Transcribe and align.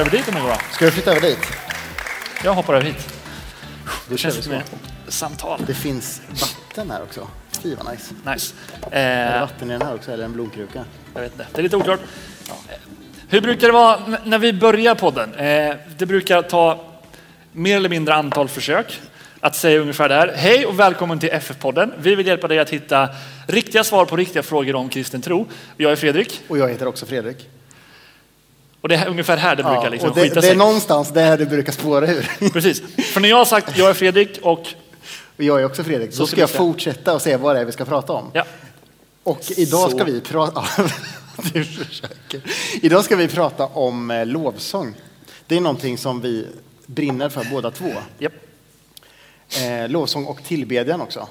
Flyttar 0.00 0.18
över 0.18 0.18
dit 0.18 0.28
om 0.28 0.34
det 0.34 0.40
går 0.40 0.46
bra. 0.46 0.60
Ska 0.72 0.84
du 0.84 0.90
flytta 0.90 1.10
över 1.10 1.20
dit? 1.20 1.38
Jag 2.44 2.54
hoppar 2.54 2.74
över 2.74 2.86
hit. 2.86 3.08
Då 4.08 4.16
Känns 4.16 4.38
vi 4.38 4.42
som 4.42 4.52
ett 4.52 4.72
samtal. 5.08 5.60
Det 5.66 5.74
finns 5.74 6.20
vatten 6.30 6.90
här 6.90 7.02
också. 7.02 7.28
Fy 7.62 7.74
vad 7.74 7.92
nice. 7.92 8.14
Nice. 8.32 8.54
Är 8.90 9.30
det 9.30 9.34
Eh, 9.34 9.40
vatten 9.40 9.70
i 9.70 9.72
den 9.72 9.82
här 9.82 9.94
också 9.94 10.12
eller 10.12 10.24
en 10.24 10.32
blomkruka? 10.32 10.84
jag 11.14 11.20
vet 11.20 11.32
inte. 11.32 11.46
Det 11.52 11.60
är 11.60 11.62
lite 11.62 11.76
oklart. 11.76 12.00
Hur 13.28 13.40
brukar 13.40 13.66
det 13.66 13.72
vara 13.72 14.18
när 14.24 14.38
vi 14.38 14.52
börjar 14.52 14.94
podden? 14.94 15.34
Eh, 15.34 15.74
det 15.96 16.06
brukar 16.06 16.42
ta 16.42 16.84
mer 17.52 17.76
eller 17.76 17.88
mindre 17.88 18.14
antal 18.14 18.48
försök 18.48 19.00
att 19.40 19.56
säga 19.56 19.80
ungefär 19.80 20.08
det 20.08 20.14
här. 20.14 20.32
Hej 20.36 20.66
och 20.66 20.80
välkommen 20.80 21.18
till 21.18 21.30
FF-podden. 21.32 21.92
Vi 21.98 22.14
vill 22.14 22.26
hjälpa 22.26 22.48
dig 22.48 22.58
att 22.58 22.70
hitta 22.70 23.08
riktiga 23.46 23.84
svar 23.84 24.04
på 24.04 24.16
riktiga 24.16 24.42
frågor 24.42 24.74
om 24.74 24.88
kristen 24.88 25.22
tro. 25.22 25.46
Jag 25.76 25.92
är 25.92 25.96
Fredrik 25.96 26.40
Och 26.48 26.58
jag 26.58 26.68
heter 26.68 26.88
också 26.88 27.06
Fredrik. 27.06 27.48
Och 28.80 28.88
det 28.88 28.96
är 28.96 29.08
ungefär 29.08 29.36
här 29.36 29.56
det 29.56 29.62
brukar 29.62 29.90
liksom 29.90 30.12
det, 30.14 30.22
skita 30.22 30.34
det 30.34 30.42
sig. 30.42 30.50
är 30.50 30.56
någonstans 30.56 31.08
där 31.08 31.38
det 31.38 31.46
brukar 31.46 31.72
spåra 31.72 32.06
ur. 32.10 32.30
Precis. 32.52 32.82
För 33.12 33.20
när 33.20 33.28
jag 33.28 33.36
har 33.36 33.44
sagt 33.44 33.78
jag 33.78 33.90
är 33.90 33.94
Fredrik 33.94 34.38
och 34.42 34.58
Och 35.36 35.44
jag 35.44 35.60
är 35.60 35.64
också 35.64 35.84
Fredrik. 35.84 36.12
Så 36.12 36.26
ska 36.26 36.40
jag 36.40 36.48
säga. 36.50 36.58
fortsätta 36.58 37.14
och 37.14 37.22
se 37.22 37.36
vad 37.36 37.56
det 37.56 37.60
är 37.60 37.64
vi 37.64 37.72
ska 37.72 37.84
prata 37.84 38.12
om. 38.12 38.30
ja, 38.32 38.44
Och 39.22 39.40
idag 39.56 39.90
Så. 39.90 39.96
ska 39.96 40.04
vi 40.04 40.20
prata... 40.20 40.64
du 41.52 41.64
försöker. 41.64 42.40
Idag 42.82 43.04
ska 43.04 43.16
vi 43.16 43.28
prata 43.28 43.66
om 43.66 44.10
eh, 44.10 44.26
lovsång. 44.26 44.94
Det 45.46 45.56
är 45.56 45.60
någonting 45.60 45.98
som 45.98 46.20
vi 46.20 46.46
brinner 46.86 47.28
för 47.28 47.44
båda 47.50 47.70
två. 47.70 47.92
japp. 48.18 48.32
Eh, 49.62 49.88
lovsång 49.88 50.24
och 50.26 50.44
tillbedjan 50.44 51.00
också. 51.00 51.28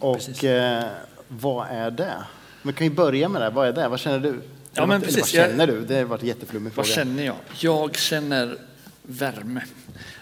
Och 0.00 0.44
eh, 0.44 0.84
vad 1.28 1.66
är 1.70 1.90
det? 1.90 2.14
Vi 2.62 2.72
kan 2.72 2.86
ju 2.86 2.92
börja 2.92 3.28
med 3.28 3.42
det. 3.42 3.50
Vad 3.50 3.68
är 3.68 3.72
det? 3.72 3.88
Vad 3.88 4.00
känner 4.00 4.18
du? 4.18 4.40
Ja, 4.74 4.86
men 4.86 5.00
precis. 5.00 5.20
Vad 5.20 5.28
känner 5.28 5.66
du? 5.66 5.84
Det 5.84 5.94
har 5.96 6.04
varit 6.04 6.22
en 6.22 6.28
jätteflummig 6.28 6.72
Vad 6.74 6.86
fråga. 6.86 6.96
känner 6.96 7.22
jag? 7.22 7.36
Jag 7.58 7.96
känner 7.96 8.56
värme. 9.02 9.62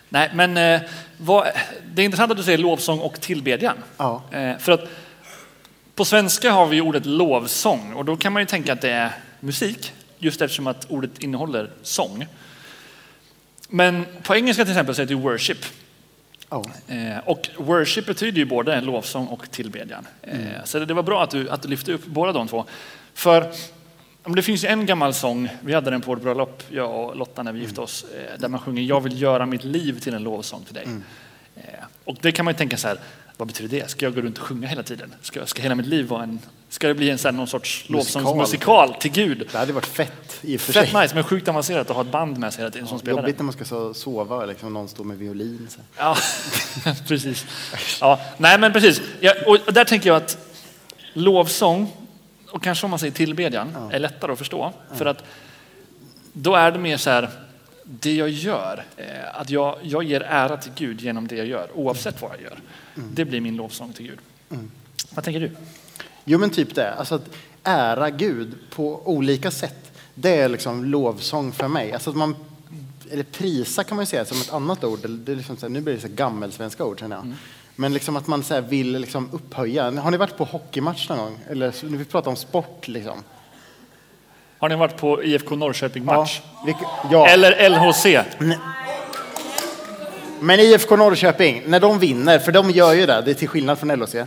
Nej, 0.09 0.31
men 0.35 0.57
eh, 0.57 0.81
vad, 1.19 1.49
det 1.95 2.03
är 2.03 2.05
intressant 2.05 2.31
att 2.31 2.37
du 2.37 2.43
säger 2.43 2.59
lovsång 2.59 2.99
och 2.99 3.21
tillbedjan. 3.21 3.77
Ja. 3.97 4.23
Eh, 4.33 4.59
för 4.59 4.73
att 4.73 4.89
på 5.95 6.05
svenska 6.05 6.53
har 6.53 6.67
vi 6.67 6.81
ordet 6.81 7.07
lovsång 7.07 7.93
och 7.93 8.05
då 8.05 8.17
kan 8.17 8.33
man 8.33 8.43
ju 8.43 8.47
tänka 8.47 8.73
att 8.73 8.81
det 8.81 8.91
är 8.91 9.13
musik 9.41 9.93
just 10.19 10.41
eftersom 10.43 10.67
att 10.67 10.91
ordet 10.91 11.19
innehåller 11.19 11.71
sång. 11.83 12.27
Men 13.69 14.07
på 14.23 14.35
engelska 14.35 14.65
till 14.65 14.73
exempel 14.73 14.95
så 14.95 15.03
heter 15.03 15.15
det 15.15 15.21
worship. 15.21 15.59
Ja. 16.49 16.65
Eh, 16.89 17.19
och 17.25 17.49
worship 17.57 18.07
betyder 18.07 18.39
ju 18.39 18.45
både 18.45 18.81
lovsång 18.81 19.27
och 19.27 19.51
tillbedjan. 19.51 20.07
Eh, 20.23 20.39
Så 20.65 20.79
det 20.79 20.95
var 20.95 21.03
bra 21.03 21.23
att 21.23 21.31
du, 21.31 21.51
att 21.51 21.63
du 21.63 21.69
lyfte 21.69 21.93
upp 21.93 22.07
båda 22.07 22.33
de 22.33 22.49
två. 22.49 22.65
För 23.15 23.53
det 24.25 24.43
finns 24.43 24.65
en 24.65 24.87
gammal 24.87 25.15
sång, 25.15 25.49
vi 25.61 25.75
hade 25.75 25.91
den 25.91 26.01
på 26.01 26.11
vårt 26.11 26.23
bröllop, 26.23 26.63
jag 26.71 26.91
och 26.95 27.17
Lotta 27.17 27.43
när 27.43 27.53
vi 27.53 27.61
gifte 27.61 27.81
oss, 27.81 28.05
eh, 28.17 28.39
där 28.41 28.49
man 28.49 28.61
sjunger 28.61 28.83
Jag 28.83 29.01
vill 29.01 29.23
göra 29.23 29.47
mitt 29.47 29.65
liv 29.65 30.01
till 30.01 30.15
en 30.15 30.23
lovsång 30.23 30.65
till 30.65 30.75
dig. 30.75 30.87
Eh, 31.57 31.63
Och 32.05 32.17
det 32.21 32.33
kan 32.33 32.45
man 32.45 32.55
ju 32.55 32.59
tänka 32.59 32.77
så 32.77 32.89
här, 32.89 32.99
vad 33.37 33.49
betyder 33.49 33.79
det? 33.81 33.91
Ska 33.91 34.07
jag 34.07 34.15
gå 34.15 34.21
runt 34.21 34.39
och 34.39 34.45
sjunga 34.45 34.69
hela 34.69 34.83
tiden? 34.83 35.15
Ska, 35.23 35.47
ska 35.47 35.63
hela 35.63 35.75
mitt 35.75 35.87
liv 35.87 36.07
vara 36.07 36.23
en, 36.23 36.39
ska 36.69 36.89
det 36.89 36.95
bli 36.95 37.11
en, 37.11 37.19
så 37.19 37.29
här, 37.29 37.33
någon 37.33 37.47
sorts 37.47 37.89
Musikal. 37.89 38.23
lovsångsmusikal 38.23 38.95
till 38.95 39.11
Gud? 39.13 39.49
Det 39.53 39.59
hade 39.59 39.73
varit 39.73 39.87
fett 39.87 40.39
i 40.43 40.57
och 40.57 40.61
för 40.61 40.73
Fett 40.73 40.91
sig. 40.91 41.01
nice, 41.03 41.15
men 41.15 41.25
sjukt 41.25 41.49
avancerat 41.49 41.91
att 41.91 41.97
ha 41.97 42.03
ett 42.03 42.11
band 42.13 42.39
med 42.39 42.53
sig 42.53 42.61
hela 42.63 42.71
tiden 42.71 42.89
som 42.89 42.99
spelar 42.99 43.17
det. 43.23 43.29
Jobbigt 43.29 43.39
när 43.39 43.45
man 43.45 43.53
ska 43.67 43.95
sova 43.95 44.45
liksom 44.47 44.73
någon 44.73 44.89
står 44.89 45.05
med 45.05 45.19
violin. 45.19 45.67
Så. 45.71 45.81
Ja, 45.97 46.17
precis. 47.09 47.47
Ja, 48.01 48.21
nej, 48.39 48.59
men 48.59 48.73
precis. 48.73 49.01
Ja, 49.21 49.33
och 49.47 49.73
där 49.73 49.85
tänker 49.85 50.09
jag 50.11 50.17
att 50.17 50.39
lovsång, 51.13 51.93
och 52.51 52.63
kanske 52.63 52.87
om 52.87 52.91
man 52.91 52.99
säger 52.99 53.13
tillbedjan, 53.13 53.91
är 53.93 53.99
lättare 53.99 54.33
att 54.33 54.39
förstå. 54.39 54.73
För 54.95 55.07
att 55.07 55.25
då 56.33 56.55
är 56.55 56.73
det 56.73 56.79
mer 56.79 56.97
så 56.97 57.11
här, 57.11 57.31
det 57.85 58.15
jag 58.15 58.29
gör, 58.29 58.85
eh, 58.97 59.41
att 59.41 59.51
jag, 59.51 59.79
jag 59.83 60.05
ger 60.05 60.21
ära 60.21 60.57
till 60.57 60.73
Gud 60.75 61.01
genom 61.01 61.27
det 61.27 61.37
jag 61.37 61.47
gör, 61.47 61.69
oavsett 61.75 62.23
vad 62.23 62.31
jag 62.33 62.43
gör. 62.43 62.59
Det 62.95 63.25
blir 63.25 63.41
min 63.41 63.57
lovsång 63.57 63.93
till 63.93 64.07
Gud. 64.07 64.19
Vad 65.11 65.25
tänker 65.25 65.41
du? 65.41 65.51
Jo 66.25 66.39
men 66.39 66.51
typ 66.51 66.75
det. 66.75 66.95
Alltså 66.95 67.15
att 67.15 67.31
ära 67.63 68.11
Gud 68.11 68.55
på 68.71 69.03
olika 69.05 69.51
sätt. 69.51 69.93
Det 70.15 70.37
är 70.37 70.49
liksom 70.49 70.85
lovsång 70.85 71.53
för 71.53 71.69
mig. 71.69 71.93
Alltså 71.93 72.11
att 72.11 72.17
man, 72.17 72.37
eller 73.11 73.23
prisa 73.23 73.85
kan 73.85 73.97
man 73.97 74.03
ju 74.03 74.07
säga 74.07 74.25
som 74.25 74.41
ett 74.41 74.53
annat 74.53 74.85
ord. 74.85 74.99
Det 75.09 75.33
är 75.33 75.37
liksom 75.37 75.57
här, 75.63 75.69
nu 75.69 75.81
blir 75.81 75.95
det 75.95 76.01
så 76.01 76.09
gammelsvenska 76.09 76.85
ord 76.85 77.01
känner 77.01 77.17
jag. 77.17 77.35
Men 77.77 77.93
liksom 77.93 78.17
att 78.17 78.27
man 78.27 78.43
så 78.43 78.61
vill 78.61 78.99
liksom 78.99 79.29
upphöja. 79.33 79.91
Har 79.91 80.11
ni 80.11 80.17
varit 80.17 80.37
på 80.37 80.45
hockeymatch 80.45 81.09
någon 81.09 81.19
gång? 81.19 81.39
Eller 81.51 81.73
vi 81.83 82.05
pratar 82.05 82.31
om 82.31 82.37
sport 82.37 82.89
liksom. 82.89 83.23
Har 84.59 84.69
ni 84.69 84.75
varit 84.75 84.97
på 84.97 85.23
IFK 85.25 85.57
Norrköping-match? 85.57 86.41
Ja, 86.67 86.75
ja. 87.11 87.27
Eller 87.29 87.69
LHC? 87.71 88.07
Men 90.41 90.61
IFK 90.61 90.97
Norrköping, 90.97 91.63
när 91.67 91.81
de 91.81 91.99
vinner, 91.99 92.39
för 92.39 92.53
de 92.53 92.71
gör 92.71 92.93
ju 92.93 93.07
det, 93.07 93.23
det 93.25 93.31
är 93.31 93.35
till 93.35 93.49
skillnad 93.49 93.79
från 93.79 93.89
LHC. 93.93 94.15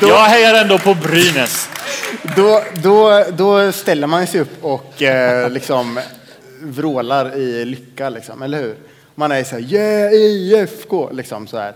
Jag 0.00 0.24
hejar 0.24 0.54
ändå 0.54 0.78
på 0.78 0.94
Brynäs. 0.94 1.68
Då, 2.36 2.62
då, 2.82 3.24
då 3.32 3.72
ställer 3.72 4.06
man 4.06 4.26
sig 4.26 4.40
upp 4.40 4.64
och 4.64 5.02
eh, 5.02 5.50
liksom 5.50 6.00
vrålar 6.60 7.36
i 7.36 7.64
lycka, 7.64 8.08
liksom, 8.08 8.42
eller 8.42 8.58
hur? 8.58 8.76
Man 9.14 9.32
är 9.32 9.44
så 9.44 9.54
här, 9.54 9.62
yeah 9.62 10.12
IFK, 10.12 11.10
liksom 11.12 11.46
så 11.46 11.58
här. 11.58 11.74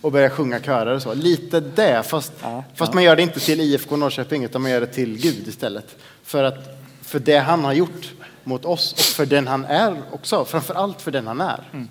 Och 0.00 0.12
börjar 0.12 0.28
sjunga 0.28 0.60
körer 0.60 0.94
och 0.94 1.02
så. 1.02 1.14
Lite 1.14 1.60
det, 1.60 2.02
fast, 2.02 2.32
fast 2.74 2.94
man 2.94 3.02
gör 3.02 3.16
det 3.16 3.22
inte 3.22 3.40
till 3.40 3.60
IFK 3.60 3.96
Norrköping, 3.96 4.44
utan 4.44 4.62
man 4.62 4.70
gör 4.70 4.80
det 4.80 4.86
till 4.86 5.18
Gud 5.18 5.48
istället. 5.48 5.96
För, 6.22 6.44
att, 6.44 6.80
för 7.02 7.18
det 7.18 7.38
han 7.38 7.64
har 7.64 7.72
gjort 7.72 8.12
mot 8.44 8.64
oss 8.64 8.92
och 8.92 9.00
för 9.00 9.26
den 9.26 9.46
han 9.46 9.64
är 9.64 10.02
också. 10.10 10.44
Framför 10.44 10.74
allt 10.74 11.02
för 11.02 11.10
den 11.10 11.26
han 11.26 11.40
är. 11.40 11.88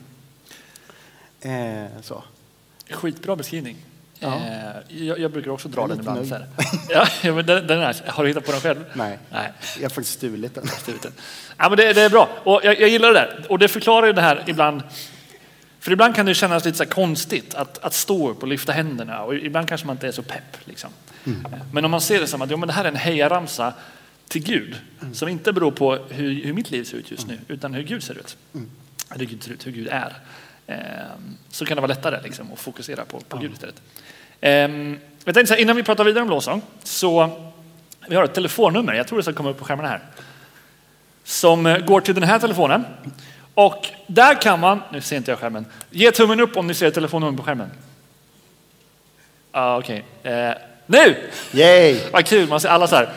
Eh, 1.41 2.01
så. 2.01 2.23
Skitbra 2.89 3.35
beskrivning. 3.35 3.77
Ja. 4.19 4.35
Eh, 4.35 5.05
jag, 5.05 5.19
jag 5.19 5.31
brukar 5.31 5.51
också 5.51 5.67
dra 5.67 5.87
den 5.87 5.99
ibland. 5.99 6.27
Så. 6.27 6.35
Ja, 6.89 7.07
ja, 7.21 7.33
men 7.33 7.45
den, 7.45 7.67
den 7.67 7.79
är, 7.79 7.95
har 8.07 8.23
du 8.23 8.29
hittat 8.29 8.45
på 8.45 8.51
den 8.51 8.61
själv? 8.61 8.85
Nej. 8.93 9.19
Nej. 9.29 9.51
Jag 9.75 9.83
har 9.83 9.89
faktiskt 9.89 10.13
stulit 10.17 10.55
den. 10.55 10.67
skrivit 10.81 11.01
den. 11.01 11.11
Ja, 11.57 11.69
men 11.69 11.77
det, 11.77 11.93
det 11.93 12.01
är 12.01 12.09
bra. 12.09 12.29
Och 12.43 12.61
jag, 12.63 12.79
jag 12.79 12.89
gillar 12.89 13.07
det 13.07 13.13
där. 13.13 13.45
Och 13.49 13.59
det 13.59 13.67
förklarar 13.67 14.07
ju 14.07 14.13
det 14.13 14.21
här 14.21 14.43
ibland. 14.47 14.83
För 15.79 15.91
ibland 15.91 16.15
kan 16.15 16.25
det 16.25 16.33
kännas 16.33 16.65
lite 16.65 16.77
så 16.77 16.85
konstigt 16.85 17.55
att, 17.55 17.77
att 17.77 17.93
stå 17.93 18.29
upp 18.29 18.41
och 18.41 18.47
lyfta 18.47 18.71
händerna. 18.71 19.23
Och 19.23 19.35
ibland 19.35 19.67
kanske 19.67 19.87
man 19.87 19.95
inte 19.95 20.07
är 20.07 20.11
så 20.11 20.23
pepp. 20.23 20.57
Liksom. 20.65 20.89
Men 21.73 21.85
om 21.85 21.91
man 21.91 22.01
ser 22.01 22.19
det 22.19 22.27
som 22.27 22.41
att 22.41 22.51
jo, 22.51 22.57
men 22.57 22.67
det 22.67 22.73
här 22.73 22.83
är 22.85 22.89
en 22.89 22.95
hejaramsa 22.95 23.73
till 24.27 24.43
Gud. 24.43 24.75
Som 25.13 25.29
inte 25.29 25.53
beror 25.53 25.71
på 25.71 25.95
hur, 26.09 26.43
hur 26.43 26.53
mitt 26.53 26.71
liv 26.71 26.83
ser 26.83 26.97
ut 26.97 27.11
just 27.11 27.27
nu, 27.27 27.39
utan 27.47 27.73
hur 27.73 27.83
Gud 27.83 28.03
ser 28.03 28.13
ut. 28.17 28.37
Hur 29.09 29.25
Gud 29.25 29.43
ser 29.43 29.51
ut, 29.51 29.67
hur 29.67 29.71
Gud 29.71 29.87
är. 29.87 30.13
Ehm, 30.69 31.37
så 31.49 31.65
kan 31.65 31.75
det 31.75 31.81
vara 31.81 31.93
lättare 31.93 32.19
liksom, 32.23 32.53
att 32.53 32.59
fokusera 32.59 33.05
på, 33.05 33.19
på 33.19 33.37
Gud 33.37 33.53
istället. 33.53 33.81
Ehm, 34.41 34.99
jag 35.25 35.33
tänkte 35.33 35.47
så 35.47 35.53
här, 35.53 35.61
innan 35.61 35.75
vi 35.75 35.83
pratar 35.83 36.03
vidare 36.03 36.23
om 36.23 36.29
lovsång, 36.29 36.61
så 36.83 37.29
vi 38.07 38.15
har 38.15 38.23
ett 38.23 38.33
telefonnummer, 38.33 38.93
jag 38.93 39.07
tror 39.07 39.17
det 39.17 39.23
ska 39.23 39.33
komma 39.33 39.49
upp 39.49 39.57
på 39.57 39.65
skärmen 39.65 39.85
här 39.85 40.01
som 41.23 41.65
eh, 41.65 41.77
går 41.77 42.01
till 42.01 42.15
den 42.15 42.23
här 42.23 42.39
telefonen. 42.39 42.85
Och 43.53 43.87
där 44.07 44.41
kan 44.41 44.59
man, 44.59 44.81
nu 44.91 45.01
ser 45.01 45.17
inte 45.17 45.31
jag 45.31 45.39
skärmen, 45.39 45.65
ge 45.89 46.11
tummen 46.11 46.39
upp 46.39 46.57
om 46.57 46.67
ni 46.67 46.73
ser 46.73 46.91
telefonnummer 46.91 47.37
på 47.37 47.43
skärmen. 47.43 47.71
Ah, 49.51 49.77
Okej, 49.77 50.05
eh, 50.23 50.51
nu! 50.85 51.15
Yay! 51.51 51.99
Vad 52.11 52.25
kul, 52.25 52.49
man 52.49 52.59
ser 52.59 52.69
alla 52.69 52.87
så 52.87 52.95
här. 52.95 53.09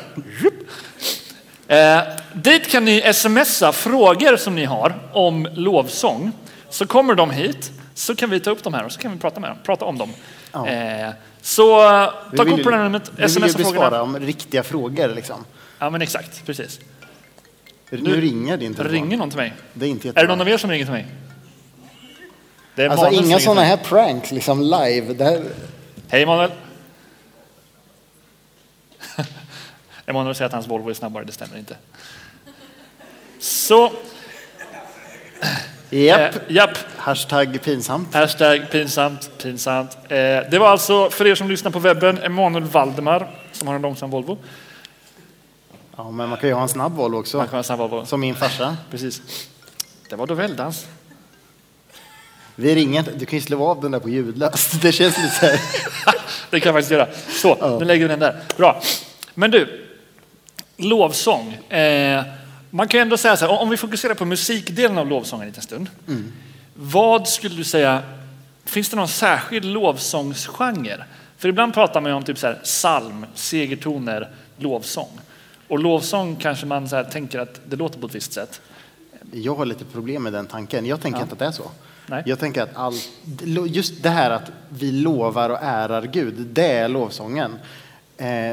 Eh, 1.66 2.02
dit 2.34 2.70
kan 2.70 2.84
ni 2.84 3.12
smsa 3.12 3.72
frågor 3.72 4.36
som 4.36 4.54
ni 4.54 4.64
har 4.64 4.94
om 5.12 5.48
lovsång. 5.54 6.32
Så 6.72 6.86
kommer 6.86 7.14
de 7.14 7.30
hit, 7.30 7.72
så 7.94 8.16
kan 8.16 8.30
vi 8.30 8.40
ta 8.40 8.50
upp 8.50 8.62
dem 8.62 8.74
här 8.74 8.84
och 8.84 8.92
så 8.92 9.00
kan 9.00 9.12
vi 9.12 9.18
prata 9.18 9.40
med 9.40 9.50
dem, 9.50 9.58
prata 9.64 9.84
om 9.84 9.98
dem. 9.98 10.12
Ja. 10.52 10.68
Eh, 10.68 11.10
så 11.40 11.88
eh, 12.04 12.10
ta 12.36 12.44
ju- 12.44 12.64
på 12.64 12.70
det 12.70 12.76
här 12.76 12.84
numret, 12.84 13.12
Vi 13.16 13.26
vill 13.26 13.46
ju 13.46 13.52
besvara 13.52 14.02
om 14.02 14.18
riktiga 14.18 14.62
frågor. 14.62 15.08
Liksom. 15.08 15.44
Ja 15.78 15.90
men 15.90 16.02
exakt, 16.02 16.46
precis. 16.46 16.80
Nu, 17.90 18.20
ringer 18.20 18.56
din 18.56 18.74
telefon. 18.74 18.92
Ringer 18.92 19.16
någon 19.16 19.30
till 19.30 19.38
mig? 19.38 19.52
Det 19.74 19.86
är 19.86 19.90
inte 19.90 20.08
Är 20.08 20.12
det 20.12 20.26
någon 20.26 20.40
av 20.40 20.48
er 20.48 20.58
som 20.58 20.70
ringer 20.70 20.84
till 20.84 20.92
mig? 20.92 21.06
Det 22.74 22.82
är 22.82 22.88
Alltså 22.88 23.06
Emanuel 23.06 23.22
som 23.22 23.30
inga 23.30 23.40
sådana 23.40 23.62
här 23.62 23.76
pranks 23.76 24.32
liksom 24.32 24.62
live. 24.62 25.24
Här... 25.24 25.44
Hej 26.08 26.22
Emanuel. 26.22 26.50
Emanuel 30.06 30.34
säger 30.34 30.46
att 30.46 30.52
hans 30.52 30.66
Volvo 30.66 30.90
är 30.90 30.94
snabbare, 30.94 31.24
det 31.24 31.32
stämmer 31.32 31.58
inte. 31.58 31.76
Så, 33.38 33.92
Japp. 35.92 36.34
eh, 36.34 36.40
japp. 36.48 36.78
Hashtag 36.96 37.62
pinsamt. 37.62 38.14
Hashtag 38.14 38.70
pinsamt, 38.70 39.30
pinsamt. 39.42 39.96
Eh, 40.08 40.16
det 40.50 40.58
var 40.58 40.68
alltså, 40.68 41.10
för 41.10 41.26
er 41.26 41.34
som 41.34 41.48
lyssnar 41.48 41.70
på 41.70 41.78
webben, 41.78 42.18
Emanuel 42.18 42.64
Valdemar 42.64 43.30
som 43.52 43.68
har 43.68 43.74
en 43.74 43.82
långsam 43.82 44.10
Volvo. 44.10 44.38
Ja, 45.96 46.10
men 46.10 46.28
man 46.28 46.38
kan 46.38 46.48
ju 46.48 46.54
ha 46.54 46.62
en 46.62 46.68
snabb 46.68 46.96
Volvo 46.96 47.16
också. 47.18 47.36
Man 47.36 47.46
kan 47.46 47.52
ha 47.52 47.58
en 47.58 47.64
snabb 47.64 47.78
Volvo. 47.78 48.06
Som 48.06 48.20
min 48.20 48.34
farsa. 48.34 48.76
Precis. 48.90 49.22
Det 50.08 50.16
var 50.16 50.26
Doveldans. 50.26 50.86
Vi 52.54 52.74
ringer. 52.74 53.04
Du 53.16 53.26
kan 53.26 53.38
ju 53.38 53.44
slå 53.44 53.66
av 53.66 53.80
den 53.80 53.90
där 53.90 53.98
på 53.98 54.08
ljudlöst. 54.08 54.72
Det 54.82 54.92
känns 54.92 55.18
lite 55.18 55.30
så 55.30 55.46
här. 55.46 55.60
det 56.50 56.60
kan 56.60 56.74
jag 56.74 56.74
faktiskt 56.74 56.90
göra. 56.90 57.08
Så, 57.28 57.78
nu 57.78 57.84
lägger 57.84 58.04
vi 58.04 58.08
den 58.08 58.18
där. 58.18 58.40
Bra. 58.56 58.82
Men 59.34 59.50
du, 59.50 59.88
lovsång. 60.76 61.52
Eh, 61.54 62.22
man 62.74 62.88
kan 62.88 62.98
ju 62.98 63.02
ändå 63.02 63.16
säga 63.16 63.36
så 63.36 63.46
här, 63.46 63.60
om 63.60 63.70
vi 63.70 63.76
fokuserar 63.76 64.14
på 64.14 64.24
musikdelen 64.24 64.98
av 64.98 65.08
lovsången 65.08 65.42
en 65.42 65.48
liten 65.48 65.62
stund. 65.62 65.88
Vad 66.74 67.28
skulle 67.28 67.56
du 67.56 67.64
säga, 67.64 68.02
finns 68.64 68.88
det 68.88 68.96
någon 68.96 69.08
särskild 69.08 69.64
lovsångsgenre? 69.64 71.04
För 71.38 71.48
ibland 71.48 71.74
pratar 71.74 72.00
man 72.00 72.10
ju 72.10 72.16
om 72.16 72.22
typ 72.24 72.38
så 72.38 72.46
här, 72.46 72.54
psalm, 72.62 73.26
segertoner, 73.34 74.30
lovsång. 74.58 75.08
Och 75.68 75.78
lovsång 75.78 76.36
kanske 76.36 76.66
man 76.66 76.88
så 76.88 76.96
här, 76.96 77.04
tänker 77.04 77.38
att 77.38 77.60
det 77.68 77.76
låter 77.76 77.98
på 77.98 78.06
ett 78.06 78.14
visst 78.14 78.32
sätt. 78.32 78.60
Jag 79.32 79.54
har 79.54 79.66
lite 79.66 79.84
problem 79.84 80.22
med 80.22 80.32
den 80.32 80.46
tanken. 80.46 80.86
Jag 80.86 81.00
tänker 81.00 81.18
Ja. 81.18 81.22
inte 81.22 81.32
att 81.32 81.38
det 81.38 81.44
är 81.46 81.50
så. 81.50 81.70
Nej. 82.06 82.22
Jag 82.26 82.38
tänker 82.38 82.62
att 82.62 82.76
all, 82.76 82.94
just 83.68 84.02
det 84.02 84.10
här 84.10 84.30
att 84.30 84.50
vi 84.68 84.92
lovar 84.92 85.50
och 85.50 85.58
ärar 85.62 86.02
Gud, 86.02 86.34
det 86.34 86.66
är 86.72 86.88
lovsången. 86.88 87.58
Eh, 88.16 88.52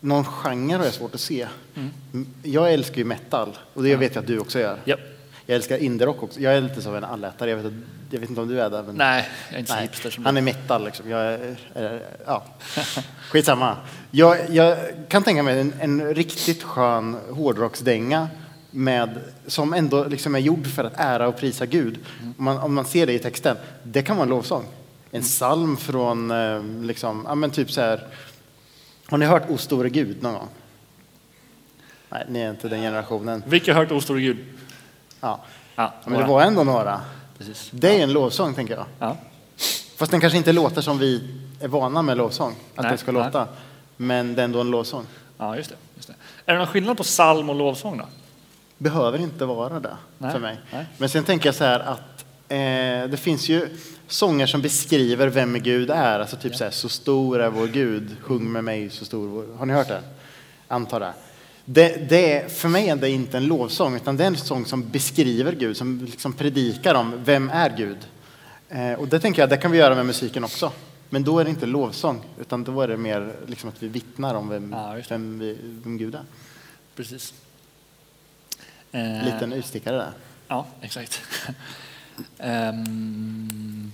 någon 0.00 0.24
genre 0.24 0.76
har 0.76 0.84
jag 0.84 0.94
svårt 0.94 1.14
att 1.14 1.20
se. 1.20 1.46
Mm. 1.74 2.26
Jag 2.42 2.72
älskar 2.72 2.96
ju 2.96 3.04
metal 3.04 3.58
och 3.74 3.82
det 3.82 3.96
vet 3.96 4.14
jag 4.14 4.22
att 4.22 4.28
du 4.28 4.38
också 4.38 4.58
gör. 4.58 4.78
Japp. 4.84 5.00
Jag 5.46 5.56
älskar 5.56 5.78
indierock 5.78 6.22
också. 6.22 6.40
Jag 6.40 6.56
är 6.56 6.60
lite 6.60 6.82
som 6.82 6.94
en 6.94 7.04
allätare. 7.04 7.50
Jag 7.50 7.56
vet, 7.56 7.66
att, 7.66 7.72
jag 8.10 8.20
vet 8.20 8.28
inte 8.28 8.40
om 8.40 8.48
du 8.48 8.60
är 8.60 8.70
det. 8.70 8.82
Men... 8.82 8.94
Nej, 8.94 9.28
jag 9.48 9.54
är 9.54 9.58
inte 9.58 9.72
så 9.72 9.78
hipster 9.78 10.10
som 10.10 10.24
han 10.24 10.34
du. 10.34 10.38
är 10.38 10.42
metal 10.42 10.84
liksom. 10.84 11.10
Jag 11.10 11.20
är, 11.20 11.56
är, 11.74 12.02
ja. 12.26 12.44
Skitsamma. 13.30 13.76
Jag, 14.10 14.50
jag 14.50 14.78
kan 15.08 15.22
tänka 15.22 15.42
mig 15.42 15.60
en, 15.60 15.72
en 15.80 16.14
riktigt 16.14 16.62
skön 16.62 17.16
hårdrocksdänga 17.30 18.28
med, 18.70 19.18
som 19.46 19.74
ändå 19.74 20.04
liksom 20.04 20.34
är 20.34 20.38
gjord 20.38 20.66
för 20.66 20.84
att 20.84 20.94
ära 20.96 21.28
och 21.28 21.36
prisa 21.36 21.66
Gud. 21.66 21.98
Om, 22.38 22.44
man, 22.44 22.58
om 22.58 22.74
man 22.74 22.84
ser 22.84 23.06
det 23.06 23.12
i 23.12 23.18
texten, 23.18 23.56
det 23.82 24.02
kan 24.02 24.16
vara 24.16 24.24
en 24.24 24.30
lovsång. 24.30 24.64
En 25.10 25.22
psalm 25.22 25.76
från, 25.76 26.30
eh, 26.30 26.62
liksom, 26.82 27.24
ja 27.28 27.34
men 27.34 27.50
typ 27.50 27.70
så 27.70 27.80
här. 27.80 28.06
Har 29.08 29.18
ni 29.18 29.26
hört 29.26 29.50
O 29.50 29.58
store 29.58 29.88
Gud 29.88 30.22
någon 30.22 30.32
gång? 30.34 30.48
Nej, 32.08 32.24
ni 32.28 32.40
är 32.40 32.50
inte 32.50 32.68
den 32.68 32.80
generationen. 32.80 33.42
Vilka 33.46 33.74
har 33.74 33.80
hört 33.80 33.92
O 33.92 34.00
store 34.00 34.20
Gud? 34.20 34.38
Ja. 35.20 35.40
Ja, 35.76 35.92
Men 36.04 36.20
det 36.20 36.26
var 36.26 36.42
ändå 36.42 36.64
några. 36.64 37.00
Precis. 37.38 37.70
Det 37.72 37.98
är 37.98 38.02
en 38.02 38.12
lovsång, 38.12 38.54
tänker 38.54 38.74
jag. 38.74 38.84
Ja. 38.98 39.16
Fast 39.96 40.10
den 40.10 40.20
kanske 40.20 40.36
inte 40.36 40.52
låter 40.52 40.80
som 40.80 40.98
vi 40.98 41.34
är 41.60 41.68
vana 41.68 42.02
med 42.02 42.16
lovsång, 42.16 42.54
att 42.74 42.82
Nej, 42.82 42.92
det 42.92 42.98
ska 42.98 43.12
nej. 43.12 43.24
låta. 43.24 43.48
Men 43.96 44.34
det 44.34 44.42
är 44.42 44.44
ändå 44.44 44.60
en 44.60 44.70
lovsång. 44.70 45.06
ja, 45.38 45.56
just 45.56 45.70
det, 45.70 45.76
just 45.94 46.08
det. 46.08 46.14
Är 46.46 46.52
det 46.52 46.58
någon 46.58 46.66
skillnad 46.68 46.96
på 46.96 47.02
psalm 47.02 47.50
och 47.50 47.56
lovsång 47.56 47.98
då? 47.98 48.04
Behöver 48.78 49.18
inte 49.18 49.44
vara 49.44 49.80
det 49.80 49.96
Nej, 50.18 50.32
för 50.32 50.38
mig. 50.38 50.58
Men 50.98 51.08
sen 51.08 51.24
tänker 51.24 51.46
jag 51.48 51.54
så 51.54 51.64
här 51.64 51.80
att 51.80 52.24
eh, 52.48 53.10
det 53.10 53.20
finns 53.20 53.48
ju 53.48 53.68
sånger 54.08 54.46
som 54.46 54.62
beskriver 54.62 55.28
vem 55.28 55.62
Gud 55.62 55.90
är. 55.90 56.20
Alltså 56.20 56.36
typ 56.36 56.56
så 56.56 56.64
här, 56.64 56.70
så 56.70 56.88
stor 56.88 57.40
är 57.40 57.50
vår 57.50 57.66
Gud, 57.66 58.16
sjung 58.20 58.52
med 58.52 58.64
mig 58.64 58.90
så 58.90 59.04
stor 59.04 59.28
vår... 59.28 59.56
Har 59.56 59.66
ni 59.66 59.72
hört 59.72 59.88
det? 59.88 60.02
Antar 60.68 61.00
det. 61.00 61.12
Det, 61.64 62.08
det 62.08 62.52
för 62.52 62.68
mig 62.68 62.88
är 62.88 62.96
det 62.96 63.10
inte 63.10 63.36
en 63.36 63.46
lovsång, 63.46 63.96
utan 63.96 64.16
det 64.16 64.24
är 64.24 64.28
en 64.28 64.36
sång 64.36 64.66
som 64.66 64.88
beskriver 64.90 65.52
Gud, 65.52 65.76
som 65.76 66.04
liksom 66.04 66.32
predikar 66.32 66.94
om 66.94 67.24
vem 67.24 67.50
är 67.50 67.76
Gud. 67.76 67.98
Eh, 68.68 68.92
och 68.92 69.08
det 69.08 69.20
tänker 69.20 69.42
jag, 69.42 69.50
det 69.50 69.56
kan 69.56 69.70
vi 69.70 69.78
göra 69.78 69.94
med 69.94 70.06
musiken 70.06 70.44
också. 70.44 70.72
Men 71.10 71.24
då 71.24 71.38
är 71.38 71.44
det 71.44 71.50
inte 71.50 71.66
lovsång, 71.66 72.24
utan 72.40 72.64
då 72.64 72.80
är 72.80 72.88
det 72.88 72.96
mer 72.96 73.32
liksom 73.46 73.68
att 73.68 73.82
vi 73.82 73.88
vittnar 73.88 74.34
om 74.34 74.48
vem, 74.48 74.72
Ja, 74.72 74.96
vem, 75.08 75.38
vi, 75.38 75.58
vem 75.60 75.98
Gud 75.98 76.14
är. 76.14 76.24
Precis. 76.96 77.34
Eh, 78.92 79.24
Liten 79.24 79.52
utstickare 79.52 79.96
där. 79.96 80.12
Ja, 80.48 80.66
exakt. 80.80 81.22
Ehm, 82.38 83.92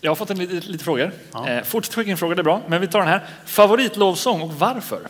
jag 0.00 0.10
har 0.10 0.16
fått 0.16 0.30
en 0.30 0.38
lite, 0.38 0.68
lite 0.68 0.84
frågor. 0.84 1.12
Ja. 1.32 1.48
Eh, 1.48 1.62
fortsätt 1.62 1.94
skicka 1.94 2.10
in 2.10 2.16
frågor, 2.16 2.34
det 2.34 2.40
är 2.40 2.44
bra. 2.44 2.62
Men 2.68 2.80
vi 2.80 2.86
tar 2.86 2.98
den 2.98 3.08
här. 3.08 3.26
Favoritlovsång 3.46 4.42
och 4.42 4.54
varför? 4.54 5.00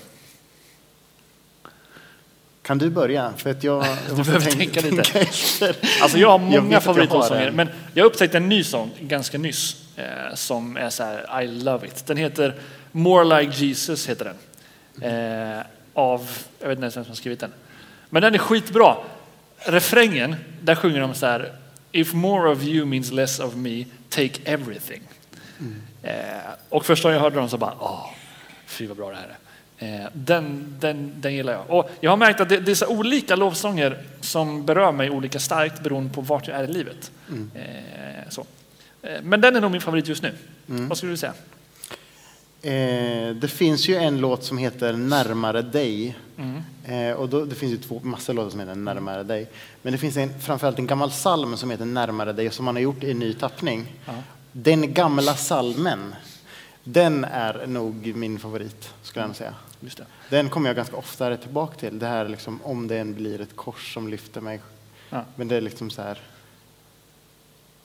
Kan 2.62 2.78
du 2.78 2.90
börja? 2.90 3.32
För 3.36 3.50
att 3.50 3.64
jag, 3.64 3.86
jag 4.08 4.18
måste 4.18 4.32
behöver 4.32 4.50
tänka, 4.50 4.80
tänka 4.80 4.96
lite. 4.96 5.20
efter. 5.20 5.76
Alltså 6.02 6.18
jag 6.18 6.30
har 6.30 6.38
många 6.38 6.72
jag 6.72 6.82
favoritlovsånger, 6.82 7.48
en. 7.48 7.54
men 7.54 7.68
jag 7.94 8.06
upptäckte 8.06 8.36
en 8.36 8.48
ny 8.48 8.64
sång 8.64 8.90
ganska 9.00 9.38
nyss 9.38 9.76
eh, 9.96 10.34
som 10.34 10.76
är 10.76 10.90
så 10.90 11.02
här, 11.02 11.42
I 11.42 11.48
love 11.48 11.86
it. 11.86 12.06
Den 12.06 12.16
heter 12.16 12.54
More 12.92 13.40
like 13.40 13.64
Jesus, 13.64 14.08
heter 14.08 14.24
den. 14.24 14.36
Eh, 15.10 15.62
av, 15.94 16.28
jag 16.60 16.68
vet 16.68 16.76
inte 16.76 16.84
ens 16.84 16.96
vem 16.96 17.04
som 17.04 17.10
har 17.10 17.16
skrivit 17.16 17.40
den. 17.40 17.52
Men 18.10 18.22
den 18.22 18.34
är 18.34 18.38
skitbra. 18.38 18.96
Refrängen, 19.58 20.36
där 20.60 20.74
sjunger 20.74 21.00
de 21.00 21.14
så 21.14 21.26
här, 21.26 21.52
If 21.94 22.14
more 22.14 22.50
of 22.50 22.62
you 22.62 22.86
means 22.86 23.12
less 23.12 23.40
of 23.40 23.54
me, 23.54 23.84
take 24.08 24.40
everything. 24.44 25.02
Eh, 26.02 26.14
och 26.68 26.86
första 26.86 27.08
gången 27.08 27.16
jag 27.16 27.22
hörde 27.22 27.36
dem 27.36 27.48
så 27.48 27.58
bara, 27.58 27.74
åh, 27.80 28.10
fy 28.66 28.86
vad 28.86 28.96
bra 28.96 29.10
det 29.10 29.16
här 29.16 29.36
är. 29.78 30.02
Eh, 30.02 30.08
den, 30.12 30.76
den, 30.80 31.12
den 31.16 31.34
gillar 31.34 31.52
jag. 31.52 31.70
Och 31.70 31.90
jag 32.00 32.10
har 32.10 32.16
märkt 32.16 32.40
att 32.40 32.48
det, 32.48 32.56
det 32.60 32.70
är 32.70 32.74
så 32.74 32.86
olika 32.86 33.36
lovsånger 33.36 33.98
som 34.20 34.66
berör 34.66 34.92
mig 34.92 35.10
olika 35.10 35.38
starkt 35.38 35.82
beroende 35.82 36.14
på 36.14 36.20
vart 36.20 36.48
jag 36.48 36.56
är 36.56 36.64
i 36.64 36.72
livet. 36.72 37.10
Eh, 37.54 38.30
så. 38.30 38.46
Eh, 39.02 39.22
men 39.22 39.40
den 39.40 39.56
är 39.56 39.60
nog 39.60 39.70
min 39.70 39.80
favorit 39.80 40.08
just 40.08 40.22
nu. 40.22 40.32
Vad 40.66 40.98
skulle 40.98 41.12
du 41.12 41.16
säga? 41.16 41.32
Eh, 42.64 43.34
det 43.34 43.48
finns 43.48 43.88
ju 43.88 43.96
en 43.96 44.20
låt 44.20 44.44
som 44.44 44.58
heter 44.58 44.92
Närmare 44.92 45.62
dig. 45.62 46.16
Mm. 46.36 46.62
Eh, 46.84 47.16
och 47.16 47.28
då, 47.28 47.44
det 47.44 47.54
finns 47.54 47.72
ju 47.72 47.76
två, 47.76 48.00
massor 48.02 48.34
låtar 48.34 48.50
som 48.50 48.60
heter 48.60 48.74
Närmare 48.74 49.22
dig. 49.22 49.50
Men 49.82 49.92
det 49.92 49.98
finns 49.98 50.16
en, 50.16 50.40
framförallt 50.40 50.78
en 50.78 50.86
gammal 50.86 51.10
psalm 51.10 51.56
som 51.56 51.70
heter 51.70 51.84
Närmare 51.84 52.32
dig 52.32 52.50
som 52.50 52.64
man 52.64 52.74
har 52.74 52.82
gjort 52.82 53.02
i 53.02 53.10
en 53.10 53.18
ny 53.18 53.34
tappning. 53.34 53.86
Ja. 54.06 54.12
Den 54.52 54.94
gamla 54.94 55.34
salmen, 55.34 56.14
den 56.84 57.24
är 57.24 57.66
nog 57.66 58.16
min 58.16 58.38
favorit, 58.38 58.94
skulle 59.02 59.26
jag 59.26 59.36
säga. 59.36 59.54
Just 59.80 59.98
det. 59.98 60.06
Den 60.30 60.48
kommer 60.48 60.68
jag 60.68 60.76
ganska 60.76 60.96
ofta 60.96 61.36
tillbaka 61.36 61.78
till. 61.78 61.98
Det 61.98 62.06
här 62.06 62.28
liksom, 62.28 62.60
om 62.62 62.88
det 62.88 62.98
än 62.98 63.14
blir 63.14 63.40
ett 63.40 63.56
kors 63.56 63.94
som 63.94 64.08
lyfter 64.08 64.40
mig. 64.40 64.60
Ja. 65.10 65.24
Men 65.36 65.48
det 65.48 65.56
är 65.56 65.60
liksom 65.60 65.90
så 65.90 66.02
här. 66.02 66.18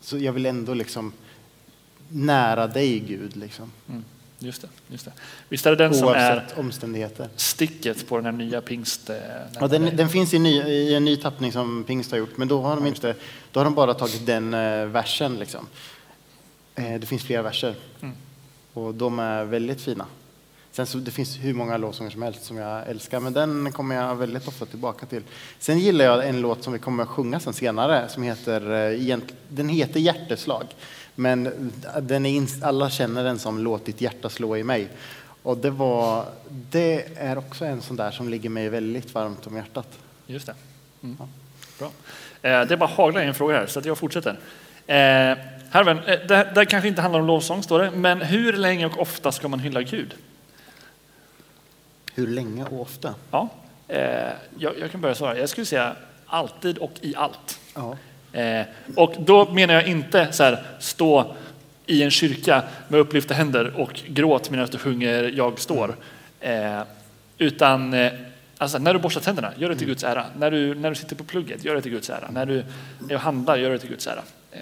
Så 0.01 0.17
jag 0.17 0.33
vill 0.33 0.45
ändå 0.45 0.73
liksom 0.73 1.13
nära 2.09 2.67
dig 2.67 2.99
Gud, 2.99 3.35
liksom. 3.35 3.71
Mm. 3.89 4.03
Just 4.41 4.61
det, 4.61 4.67
just 4.87 5.05
det. 5.05 5.11
Visst 5.49 5.65
är 5.65 5.69
det 5.69 5.75
den 5.75 5.93
som 5.93 6.07
är 6.07 6.11
oavsett 6.35 6.57
omständigheter. 6.57 7.29
sticket 7.35 8.07
på 8.07 8.15
den 8.15 8.25
här 8.25 8.31
nya 8.31 8.61
pingst... 8.61 9.09
eh, 9.09 9.15
Ja, 9.59 9.67
den, 9.67 9.95
den 9.95 10.09
finns 10.09 10.33
i, 10.33 10.39
ny, 10.39 10.61
i 10.61 10.95
en 10.95 11.05
ny 11.05 11.15
tappning 11.17 11.51
som 11.51 11.83
Pingst 11.83 12.11
har 12.11 12.17
gjort, 12.17 12.37
men 12.37 12.47
då 12.47 12.61
har 12.61 12.75
de, 12.75 12.85
inte, 12.87 13.15
då 13.51 13.59
har 13.59 13.65
de 13.65 13.75
bara 13.75 13.93
tagit 13.93 14.25
den 14.25 14.53
eh, 14.53 14.85
versen. 14.85 15.39
Liksom. 15.39 15.67
Eh, 16.75 16.93
det 16.99 17.05
finns 17.07 17.23
flera 17.23 17.41
verser 17.41 17.75
Mm. 18.01 18.15
och 18.73 18.93
de 18.93 19.19
är 19.19 19.43
väldigt 19.43 19.81
fina. 19.81 20.05
Sen 20.71 20.85
så, 20.87 20.97
det 20.97 21.11
finns 21.11 21.37
hur 21.37 21.53
många 21.53 21.77
låtsånger 21.77 22.11
som 22.11 22.21
helst 22.21 22.43
som 22.43 22.57
jag 22.57 22.87
älskar, 22.89 23.19
men 23.19 23.33
den 23.33 23.71
kommer 23.71 23.95
jag 23.95 24.15
väldigt 24.15 24.47
ofta 24.47 24.65
tillbaka 24.65 25.05
till. 25.05 25.23
Sen 25.59 25.79
gillar 25.79 26.05
jag 26.05 26.27
en 26.27 26.41
låt 26.41 26.63
som 26.63 26.73
vi 26.73 26.79
kommer 26.79 27.03
att 27.03 27.09
sjunga 27.09 27.39
sen 27.39 27.53
senare, 27.53 28.09
som 28.09 28.23
heter, 28.23 28.61
den 29.49 29.69
heter 29.69 29.99
Hjärteslag. 29.99 30.65
Men 31.15 31.71
den 32.01 32.25
är 32.25 32.65
alla 32.65 32.89
känner 32.89 33.23
den 33.23 33.39
som 33.39 33.59
Låt 33.59 33.85
ditt 33.85 34.01
hjärta 34.01 34.29
slå 34.29 34.57
i 34.57 34.63
mig. 34.63 34.89
Och 35.43 35.57
det, 35.57 35.69
var, 35.69 36.25
det 36.49 37.17
är 37.17 37.37
också 37.37 37.65
en 37.65 37.81
sån 37.81 37.95
där 37.95 38.11
som 38.11 38.29
ligger 38.29 38.49
mig 38.49 38.69
väldigt 38.69 39.13
varmt 39.13 39.47
om 39.47 39.55
hjärtat. 39.55 39.87
Just 40.27 40.45
det. 40.45 40.55
Mm. 41.03 41.17
Bra. 41.79 41.91
Eh, 42.41 42.67
det 42.67 42.73
är 42.73 42.77
bara 42.77 42.89
haglar 42.89 43.21
en 43.21 43.33
fråga 43.33 43.57
här, 43.57 43.67
så 43.67 43.79
att 43.79 43.85
jag 43.85 43.97
fortsätter. 43.97 44.39
Eh, 44.87 45.37
Herven, 45.71 45.99
eh, 45.99 46.19
det, 46.27 46.51
det 46.55 46.65
kanske 46.65 46.87
inte 46.87 47.01
handlar 47.01 47.19
om 47.19 47.27
lovsång, 47.27 47.63
står 47.63 47.79
det, 47.79 47.91
men 47.91 48.21
hur 48.21 48.53
länge 48.53 48.85
och 48.85 49.01
ofta 49.01 49.31
ska 49.31 49.47
man 49.47 49.59
hylla 49.59 49.81
Gud? 49.81 50.13
Hur 52.13 52.27
länge 52.27 52.65
och 52.65 52.81
ofta? 52.81 53.15
Ja, 53.31 53.49
jag, 54.57 54.79
jag 54.79 54.91
kan 54.91 55.01
börja 55.01 55.15
svara. 55.15 55.37
Jag 55.37 55.49
skulle 55.49 55.65
säga 55.65 55.95
alltid 56.25 56.77
och 56.77 56.91
i 57.01 57.15
allt. 57.15 57.59
Ja. 57.75 57.97
Eh, 58.33 58.61
och 58.95 59.15
då 59.19 59.51
menar 59.51 59.73
jag 59.73 59.87
inte 59.87 60.27
så 60.31 60.43
här, 60.43 60.63
stå 60.79 61.35
i 61.85 62.03
en 62.03 62.11
kyrka 62.11 62.63
med 62.87 62.99
upplyfta 62.99 63.33
händer 63.33 63.79
och 63.79 64.01
gråt 64.07 64.49
medan 64.49 64.67
du 64.71 64.77
sjunger 64.77 65.23
Jag 65.23 65.59
står. 65.59 65.95
Eh, 66.39 66.81
utan 67.37 67.93
eh, 67.93 68.11
alltså, 68.57 68.77
när 68.77 68.93
du 68.93 68.99
borstar 68.99 69.21
tänderna, 69.21 69.51
gör 69.57 69.69
det 69.69 69.75
till 69.75 69.87
Guds 69.87 70.03
ära. 70.03 70.25
När 70.37 70.51
du, 70.51 70.75
när 70.75 70.89
du 70.89 70.95
sitter 70.95 71.15
på 71.15 71.23
plugget, 71.23 71.63
gör 71.63 71.75
det 71.75 71.81
till 71.81 71.91
Guds 71.91 72.09
ära. 72.09 72.29
När 72.31 72.63
du 72.99 73.17
handlar, 73.17 73.57
gör 73.57 73.69
det 73.69 73.79
till 73.79 73.89
Guds 73.89 74.07
ära. 74.07 74.21
Eh, 74.51 74.59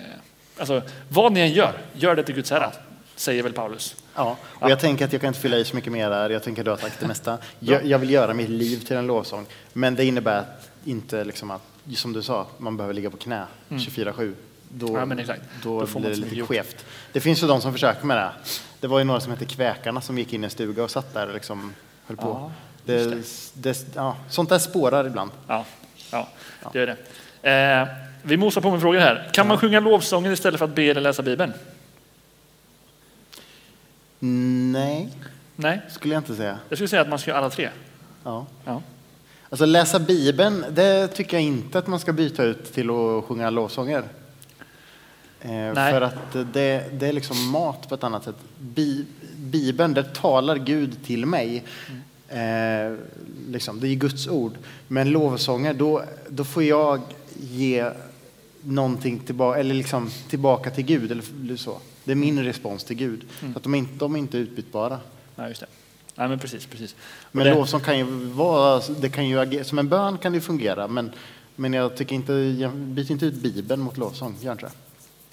alltså, 0.57 0.81
vad 1.09 1.31
ni 1.31 1.39
än 1.39 1.51
gör, 1.51 1.73
gör 1.93 2.15
det 2.15 2.23
till 2.23 2.35
Guds 2.35 2.51
ära, 2.51 2.71
säger 3.15 3.43
väl 3.43 3.53
Paulus. 3.53 3.95
Ja, 4.15 4.37
och 4.43 4.71
jag 4.71 4.79
tänker 4.79 5.05
att 5.05 5.13
jag 5.13 5.21
kan 5.21 5.27
inte 5.27 5.39
fylla 5.39 5.57
i 5.57 5.65
så 5.65 5.75
mycket 5.75 5.91
mer 5.91 6.09
där. 6.09 6.29
Jag 6.29 6.43
tänker 6.43 6.63
du 6.63 6.69
har 6.69 6.77
sagt 6.77 6.99
det 6.99 7.07
mesta. 7.07 7.37
Jag, 7.59 7.85
jag 7.85 7.99
vill 7.99 8.09
göra 8.09 8.33
mitt 8.33 8.49
liv 8.49 8.77
till 8.79 8.97
en 8.97 9.07
lovsång, 9.07 9.45
men 9.73 9.95
det 9.95 10.05
innebär 10.05 10.39
att 10.39 10.69
inte 10.85 11.23
liksom 11.23 11.51
att, 11.51 11.61
som 11.95 12.13
du 12.13 12.23
sa, 12.23 12.47
man 12.57 12.77
behöver 12.77 12.93
ligga 12.93 13.09
på 13.09 13.17
knä 13.17 13.45
24-7. 13.69 14.33
Då, 14.69 14.87
Mm. 14.87 14.99
Ja, 14.99 15.05
men 15.05 15.19
exakt. 15.19 15.41
då, 15.63 15.85
Då 15.85 15.99
blir 15.99 16.09
det 16.09 16.15
lite 16.15 16.35
gjort. 16.35 16.49
skevt. 16.49 16.85
Det 17.13 17.19
finns 17.19 17.43
ju 17.43 17.47
de 17.47 17.61
som 17.61 17.73
försöker 17.73 18.05
med 18.05 18.17
det. 18.17 18.31
Det 18.79 18.87
var 18.87 18.99
ju 18.99 19.03
några 19.05 19.19
som 19.19 19.31
hette 19.31 19.45
Kväkarna 19.45 20.01
som 20.01 20.17
gick 20.17 20.33
in 20.33 20.43
i 20.43 20.45
en 20.45 20.49
stuga 20.49 20.83
och 20.83 20.91
satt 20.91 21.13
där 21.13 21.27
och 21.27 21.33
liksom 21.33 21.73
höll 22.05 22.17
på. 22.17 22.27
Ja, 22.27 22.51
det, 22.85 23.23
det, 23.53 23.85
ja, 23.95 24.15
sånt 24.29 24.49
där 24.49 24.59
spårar 24.59 25.07
ibland. 25.07 25.31
Ja, 25.47 25.65
ja 26.11 26.27
det 26.73 26.79
gör 26.79 26.95
det. 27.41 27.51
Eh, 27.51 27.87
vi 28.23 28.37
mosar 28.37 28.61
på 28.61 28.71
med 28.71 28.81
frågor 28.81 28.99
här. 28.99 29.29
Kan 29.33 29.47
man 29.47 29.57
sjunga 29.57 29.79
lovsånger 29.79 30.31
istället 30.31 30.59
för 30.59 30.65
att 30.65 30.75
be 30.75 30.83
eller 30.83 31.01
läsa 31.01 31.23
Bibeln? 31.23 31.53
Nej, 34.19 35.09
Nej, 35.55 35.81
skulle 35.89 36.13
jag 36.13 36.21
inte 36.21 36.35
säga. 36.35 36.59
jag 36.69 36.77
skulle 36.77 36.87
säga 36.87 37.01
att 37.01 37.09
man 37.09 37.19
ska 37.19 37.31
göra 37.31 37.39
alla 37.39 37.49
tre. 37.49 37.69
Ja. 38.23 38.45
Ja. 38.65 38.81
Alltså 39.49 39.65
läsa 39.65 39.99
Bibeln, 39.99 40.65
det 40.71 41.07
tycker 41.07 41.37
jag 41.37 41.43
inte 41.43 41.79
att 41.79 41.87
man 41.87 41.99
ska 41.99 42.13
byta 42.13 42.43
ut 42.43 42.73
till 42.73 42.89
att 42.89 43.23
sjunga 43.25 43.49
lovsånger. 43.49 44.03
Eh, 45.41 45.73
för 45.73 46.01
att 46.01 46.33
det, 46.53 46.83
det 46.99 47.07
är 47.07 47.13
liksom 47.13 47.51
mat 47.51 47.89
på 47.89 47.95
ett 47.95 48.03
annat 48.03 48.23
sätt. 48.23 48.35
Bi, 48.59 49.05
Bibeln, 49.37 49.93
där 49.93 50.03
talar 50.03 50.55
Gud 50.55 51.05
till 51.05 51.25
mig. 51.25 51.63
Eh, 52.27 52.95
liksom, 53.47 53.79
det 53.79 53.87
är 53.87 53.95
Guds 53.95 54.27
ord. 54.27 54.53
Men 54.87 55.09
lovsånger, 55.09 55.73
då, 55.73 56.03
då 56.29 56.43
får 56.43 56.63
jag 56.63 57.01
ge 57.39 57.91
någonting 58.61 59.19
tillbaka, 59.19 59.59
eller 59.59 59.75
liksom, 59.75 60.11
tillbaka 60.29 60.69
till 60.69 60.85
Gud. 60.85 61.11
Eller 61.11 61.55
så. 61.55 61.77
Det 62.03 62.11
är 62.11 62.15
min 62.15 62.43
respons 62.43 62.83
till 62.83 62.95
Gud. 62.95 63.23
Så 63.39 63.57
att 63.57 63.63
de, 63.63 63.73
är 63.73 63.77
inte, 63.77 63.95
de 63.95 64.15
är 64.15 64.19
inte 64.19 64.37
utbytbara. 64.37 64.99
Nej, 65.35 65.49
just 65.49 65.61
det. 65.61 65.67
Nej, 66.19 66.27
men 66.27 66.39
precis, 66.39 66.65
precis. 66.65 66.95
Men 67.31 67.45
det, 67.45 67.53
lovsång 67.53 67.81
kan 67.81 67.97
ju 67.97 68.03
vara, 68.25 68.81
det 69.01 69.09
kan 69.09 69.27
ju 69.27 69.39
agera, 69.39 69.63
som 69.63 69.79
en 69.79 69.89
bön 69.89 70.17
kan 70.17 70.33
det 70.33 70.41
fungera, 70.41 70.87
men, 70.87 71.11
men 71.55 71.73
jag 71.73 71.95
tycker 71.97 72.15
inte, 72.15 72.33
jag 72.33 72.71
byter 72.75 73.11
inte 73.11 73.25
ut 73.25 73.33
Bibeln 73.33 73.81
mot 73.81 73.97
lovsång, 73.97 74.37
gör 74.41 74.51
inte 74.51 74.65
det? 74.65 74.71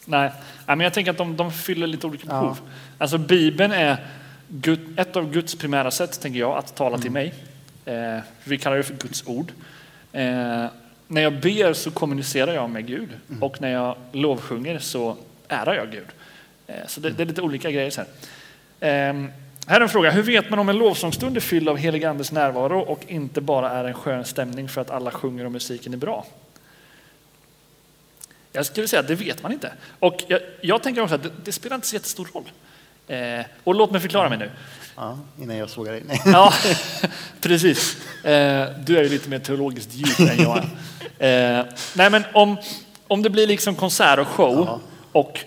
nej, 0.07 0.33
men 0.67 0.81
jag 0.81 0.93
tänker 0.95 1.11
att 1.11 1.19
de, 1.19 1.37
de 1.37 1.53
fyller 1.53 1.87
lite 1.87 2.07
olika 2.07 2.27
Ja. 2.29 2.41
behov. 2.41 2.59
Alltså 2.99 3.19
Bibeln 3.19 3.73
är 3.73 4.07
Gud, 4.49 4.99
ett 4.99 5.17
av 5.17 5.31
Guds 5.33 5.55
primära 5.55 5.91
sätt, 5.91 6.21
tänker 6.21 6.41
jag, 6.41 6.59
att 6.59 6.75
tala 6.77 6.89
Mm. 6.97 7.01
till 7.03 7.11
mig. 7.11 7.35
Eh, 7.85 8.19
vi 8.45 8.59
kallar 8.59 8.77
det 8.77 8.83
för 8.83 8.95
Guds 8.95 9.27
ord. 9.27 9.53
Eh, 10.13 10.23
när 11.09 11.21
jag 11.23 11.41
ber 11.41 11.73
så 11.73 11.91
kommunicerar 11.91 12.55
jag 12.55 12.71
med 12.71 12.87
Gud 12.87 13.09
Mm. 13.31 13.43
och 13.43 13.61
när 13.61 13.69
jag 13.73 13.97
lovsjunger 14.13 14.79
så 14.79 15.17
ärar 15.49 15.75
jag 15.75 15.91
Gud. 15.91 16.07
Eh, 16.67 16.75
så 16.87 17.01
det, 17.01 17.11
det 17.11 17.23
är 17.23 17.27
lite 17.27 17.43
olika 17.43 17.71
grejer. 17.71 17.91
Så 17.91 18.01
här. 18.01 18.09
Här 19.67 19.77
är 19.77 19.81
en 19.81 19.89
fråga. 19.89 20.11
Hur 20.11 20.23
vet 20.23 20.51
man 20.51 20.59
om 20.59 20.69
en 20.69 20.79
lovsångsstund 20.79 21.37
är 21.37 21.41
fylld 21.41 21.69
av 21.69 21.77
helig 21.77 22.05
andes 22.05 22.33
närvaro 22.33 22.81
och 22.81 23.01
inte 23.09 23.41
bara 23.41 23.71
är 23.71 23.85
en 23.85 23.95
skön 23.95 24.25
stämning 24.25 24.69
för 24.69 24.81
att 24.81 24.91
alla 24.91 25.11
sjunger 25.11 25.45
och 25.45 25.53
musiken 25.53 25.93
är 25.93 25.97
bra? 25.97 26.27
Jag 28.53 28.67
skulle 28.67 28.89
säga 28.89 29.01
att 29.01 29.09
det 29.09 29.15
vet 29.15 29.43
man 29.43 29.53
inte. 29.53 29.73
Och 29.99 30.25
jag, 30.29 30.41
jag 30.61 30.83
tänker 30.83 31.03
också 31.03 31.15
att 31.15 31.23
det, 31.23 31.31
det 31.45 31.53
spelar 31.53 31.75
inte 31.75 31.87
så 31.89 31.97
jättestor 31.97 32.29
roll. 32.35 32.51
Eh, 33.09 33.47
och 33.65 33.75
låt 33.75 33.91
mig 33.91 34.01
förklara 34.01 34.29
mig 34.29 34.39
nu. 34.39 34.51
Ja, 34.97 35.19
innan 35.41 35.57
jag 35.57 35.71
sågar 35.71 35.93
dig. 35.93 36.03
Ja, 36.25 36.53
precis. 37.41 37.97
Eh, 38.25 38.69
du 38.87 38.99
är 38.99 39.03
ju 39.03 39.09
lite 39.09 39.29
mer 39.29 39.39
teologiskt 39.39 39.95
djup 39.95 40.19
än 40.31 40.43
jag 40.43 40.65
är. 41.19 41.59
Eh, 41.59 41.65
nej, 41.95 42.11
men 42.11 42.25
om, 42.33 42.57
om 43.09 43.23
det 43.23 43.31
blir 43.31 43.47
liksom 43.47 43.75
konsert 43.75 44.19
och 44.19 44.29
show 44.29 44.65
Ja. 44.67 44.81
och 45.13 45.41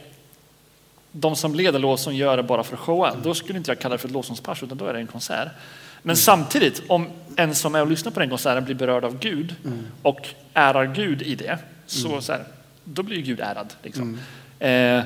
de 1.20 1.36
som 1.36 1.56
leder 1.56 1.80
lovsång 1.80 2.14
gör 2.14 2.38
det 2.38 2.44
bara 2.44 2.64
för 2.64 2.78
showa, 2.78 3.16
då 3.24 3.34
skulle 3.34 3.58
inte 3.58 3.72
jag 3.72 3.80
kalla 3.80 3.94
det 3.96 4.00
för 4.00 4.08
ett 4.08 4.14
lovsångspass, 4.14 4.64
utan 4.64 4.78
då 4.78 4.86
är 4.86 4.94
det 4.94 5.00
en 5.00 5.08
konsert. 5.08 5.48
Men 6.02 6.18
samtidigt, 6.18 6.84
om 6.88 7.08
en 7.36 7.56
som 7.56 7.76
är 7.76 7.82
och 7.82 7.88
lyssnar 7.88 8.12
på 8.12 8.20
den 8.20 8.30
konserten 8.30 8.66
blir 8.66 8.76
berörd 8.76 9.06
av 9.06 9.20
Gud 9.20 9.56
och 10.02 10.28
ärar 10.54 10.86
Gud 10.86 11.22
i 11.22 11.36
det, 11.36 11.58
så, 11.86 12.22
så 12.22 12.32
här, 12.32 12.44
då 12.84 13.04
blir 13.04 13.18
ju 13.18 13.22
Gud 13.22 13.40
ärad. 13.40 13.74
Liksom. 13.84 14.20
Eh, 14.60 15.04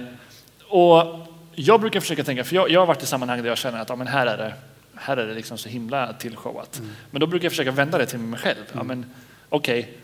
och 0.67 1.27
jag 1.55 1.81
brukar 1.81 1.99
försöka 1.99 2.23
tänka, 2.23 2.43
för 2.43 2.55
jag, 2.55 2.69
jag 2.69 2.79
har 2.79 2.87
varit 2.87 3.03
i 3.03 3.05
sammanhang 3.05 3.41
där 3.41 3.49
jag 3.49 3.57
känner 3.57 3.79
att 3.79 3.89
ja, 3.89 3.95
men 3.95 4.07
här 4.07 4.27
är 4.27 4.37
det, 4.37 4.53
här 4.95 5.17
är 5.17 5.27
det 5.27 5.33
liksom 5.33 5.57
så 5.57 5.69
himla 5.69 6.13
tillshowat. 6.13 6.81
Men 7.11 7.19
då 7.19 7.27
brukar 7.27 7.45
jag 7.45 7.51
försöka 7.51 7.71
vända 7.71 7.97
det 7.97 8.05
till 8.05 8.19
mig 8.19 8.39
själv. 8.39 8.63
Ja, 8.73 8.83
men, 8.83 9.05
Okej, 9.49 9.97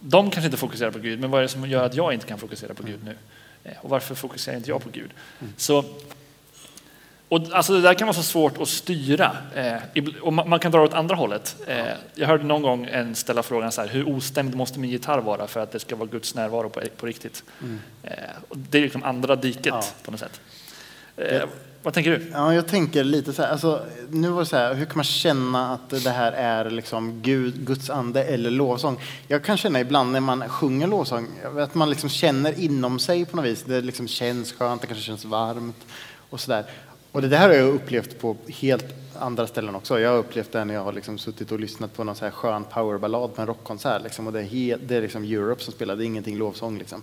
de 0.00 0.30
kanske 0.30 0.46
inte 0.46 0.56
fokuserar 0.56 0.90
på 0.90 0.98
Gud, 0.98 1.20
men 1.20 1.30
vad 1.30 1.38
är 1.38 1.42
det 1.42 1.48
som 1.48 1.68
gör 1.68 1.84
att 1.84 1.94
jag 1.94 2.14
inte 2.14 2.26
kan 2.26 2.38
fokusera 2.38 2.74
på 2.74 2.82
Gud 2.82 3.04
nu? 3.04 3.16
Eh, 3.64 3.72
Och 3.82 3.90
varför 3.90 4.14
fokuserar 4.14 4.56
inte 4.56 4.70
jag 4.70 4.82
på 4.82 4.88
Gud? 4.90 5.10
Så, 5.56 5.84
och 7.28 7.40
alltså 7.52 7.72
det 7.72 7.80
där 7.80 7.94
kan 7.94 8.06
vara 8.06 8.14
så 8.16 8.22
svårt 8.22 8.58
att 8.60 8.68
styra. 8.68 9.36
Eh, 9.54 9.76
och 10.20 10.32
man 10.32 10.58
kan 10.58 10.72
dra 10.72 10.80
åt 10.82 10.94
andra 10.94 11.14
hållet. 11.16 11.56
Eh, 11.66 11.86
jag 12.14 12.26
hörde 12.26 12.44
någon 12.44 12.62
gång 12.62 12.86
en 12.92 13.14
ställa 13.14 13.42
frågan 13.42 13.72
så 13.72 13.80
här, 13.80 13.88
hur 13.88 14.08
ostämd 14.08 14.54
måste 14.54 14.78
min 14.78 14.90
gitarr 14.90 15.18
vara 15.18 15.46
för 15.46 15.60
att 15.60 15.72
det 15.72 15.80
ska 15.80 15.96
vara 15.96 16.08
Guds 16.08 16.34
närvaro 16.34 16.68
på, 16.68 16.80
på 16.96 17.06
riktigt? 17.06 17.44
Och 18.48 18.58
det 18.58 18.78
är 18.78 18.82
liksom 18.82 19.02
andra 19.04 19.36
diket 19.36 19.66
Ja. 19.66 19.84
på 20.02 20.10
något 20.10 20.20
sätt. 20.20 20.40
Eh, 21.18 21.42
vad 21.82 21.94
tänker 21.94 22.10
du? 22.10 22.26
Ja, 22.32 22.54
jag 22.54 22.66
tänker 22.66 23.04
lite 23.04 23.32
så 23.32 23.42
här, 23.42 23.50
alltså, 23.50 23.84
nu 24.10 24.28
var 24.28 24.40
det 24.40 24.46
så 24.46 24.56
här, 24.56 24.74
hur 24.74 24.84
kan 24.84 24.96
man 24.96 25.04
känna 25.04 25.72
att 25.72 26.04
det 26.04 26.10
här 26.10 26.32
är 26.32 26.70
liksom 26.70 27.22
Gud, 27.22 27.54
Guds 27.66 27.90
ande 27.90 28.24
eller 28.24 28.50
lovsång? 28.50 29.00
Jag 29.28 29.44
kan 29.44 29.56
känna 29.56 29.80
ibland 29.80 30.12
när 30.12 30.20
man 30.20 30.48
sjunger 30.48 30.86
lovsång, 30.86 31.28
att 31.58 31.74
man 31.74 31.90
liksom 31.90 32.08
känner 32.08 32.60
inom 32.60 32.98
sig 32.98 33.24
på 33.24 33.36
något 33.36 33.44
vis, 33.44 33.62
det 33.62 33.80
liksom 33.80 34.08
känns 34.08 34.52
skönt, 34.52 34.80
det 34.80 34.86
kanske 34.86 35.04
känns 35.04 35.24
varmt 35.24 35.86
och 36.30 36.40
sådär. 36.40 36.64
Och 37.12 37.22
det 37.22 37.28
där 37.28 37.48
har 37.48 37.54
jag 37.54 37.68
upplevt 37.68 38.20
på 38.20 38.36
helt 38.48 38.94
andra 39.18 39.46
ställen 39.46 39.74
också. 39.74 40.00
Jag 40.00 40.10
har 40.10 40.18
upplevt 40.18 40.52
det 40.52 40.64
när 40.64 40.74
jag 40.74 40.84
har 40.84 40.92
liksom 40.92 41.18
suttit 41.18 41.52
och 41.52 41.60
lyssnat 41.60 41.94
på 41.94 42.04
någon 42.04 42.16
så 42.16 42.24
här 42.24 42.32
skön 42.32 42.64
powerballad 42.64 43.34
på 43.34 43.40
en 43.40 43.46
rockkonsert. 43.46 44.02
Liksom, 44.02 44.26
och 44.26 44.32
det 44.32 44.40
är, 44.40 44.44
helt, 44.44 44.82
det 44.88 44.96
är 44.96 45.02
liksom 45.02 45.24
Europe 45.24 45.62
som 45.62 45.72
spelar, 45.72 45.96
det 45.96 46.04
är 46.04 46.06
ingenting 46.06 46.38
lovsång. 46.38 46.78
Liksom. 46.78 47.02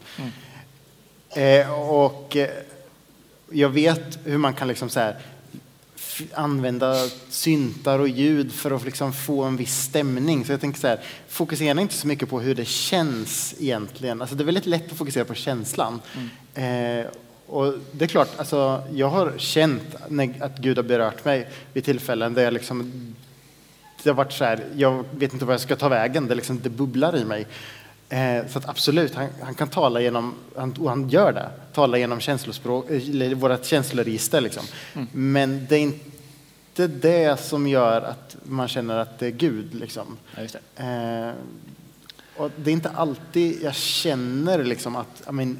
Eh, 1.30 1.90
och 1.90 2.36
eh, 2.36 2.50
jag 3.52 3.70
vet 3.70 4.20
hur 4.24 4.38
man 4.38 4.54
kan 4.54 4.68
liksom 4.68 4.90
så 4.90 5.00
här, 5.00 5.18
använda 6.34 7.08
syntar 7.30 8.00
och 8.00 8.08
ljud 8.08 8.52
för 8.52 8.72
att 8.72 8.86
liksom 8.86 9.14
få 9.14 9.44
en 9.44 9.58
viss 9.58 9.82
stämning. 9.82 10.46
Så 10.46 10.52
jag 10.52 10.62
tänker 10.62 10.80
så 10.80 10.88
här, 10.88 11.00
fokusera 11.28 11.82
inte 11.82 11.94
så 11.94 12.08
mycket 12.08 12.30
på 12.30 12.40
hur 12.40 12.56
det 12.56 12.66
känns 12.66 13.56
egentligen. 13.60 14.22
Alltså 14.22 14.36
det 14.36 14.44
är 14.44 14.46
väldigt 14.46 14.66
lätt 14.66 14.92
att 14.92 14.98
fokusera 14.98 15.26
på 15.26 15.34
känslan. 15.34 16.02
Eh, 16.54 17.06
och 17.48 17.74
det 17.92 18.06
är 18.06 18.10
klart, 18.10 18.30
alltså, 18.38 18.84
jag 18.94 19.10
har 19.10 19.34
känt 19.38 19.96
att 20.40 20.58
Gud 20.58 20.78
har 20.78 20.84
berört 20.84 21.26
mig 21.26 21.50
vid 21.74 21.86
tillfällen 21.86 22.34
där 22.34 22.44
jag 22.44 22.54
liksom 22.54 23.16
det 24.06 24.10
har 24.12 24.16
varit 24.16 24.34
så 24.34 24.44
här, 24.44 24.60
jag 24.76 25.06
vet 25.12 25.34
inte 25.34 25.46
vad 25.46 25.54
jag 25.54 25.62
ska 25.62 25.76
ta 25.76 25.90
vägen, 25.90 26.28
det, 26.28 26.36
liksom, 26.36 26.60
det 26.64 26.70
bubblar 26.70 27.18
i 27.18 27.26
mig. 27.26 27.48
Eh, 28.10 28.48
så 28.48 28.58
att 28.58 28.70
absolut, 28.70 29.16
han, 29.16 29.28
han 29.42 29.56
kan 29.56 29.68
tala 29.68 30.02
genom, 30.02 30.34
han, 30.56 30.74
och 30.80 30.90
han 30.90 31.10
gör 31.10 31.34
det, 31.34 31.50
tala 31.74 31.98
genom 31.98 32.20
känslospråk, 32.20 32.90
eller 32.90 33.36
vårt 33.36 33.66
känsloregister. 33.66 34.42
Liksom. 34.42 34.66
Men 35.12 35.66
det 35.70 35.76
är 35.76 35.82
inte 35.82 36.88
det 36.88 37.40
som 37.40 37.68
gör 37.68 38.02
att 38.02 38.36
man 38.44 38.68
känner 38.68 38.98
att 38.98 39.20
det 39.20 39.28
är 39.28 39.32
Gud. 39.32 39.76
Liksom. 39.76 40.18
Ja, 40.36 40.42
det. 40.76 40.84
Eh, 40.84 41.34
och 42.38 42.52
det 42.56 42.70
är 42.70 42.74
inte 42.74 42.90
alltid 42.90 43.64
jag 43.64 43.76
känner 43.76 44.64
liksom 44.64 44.96
att 44.96 45.24
ja, 45.26 45.32
men, 45.32 45.58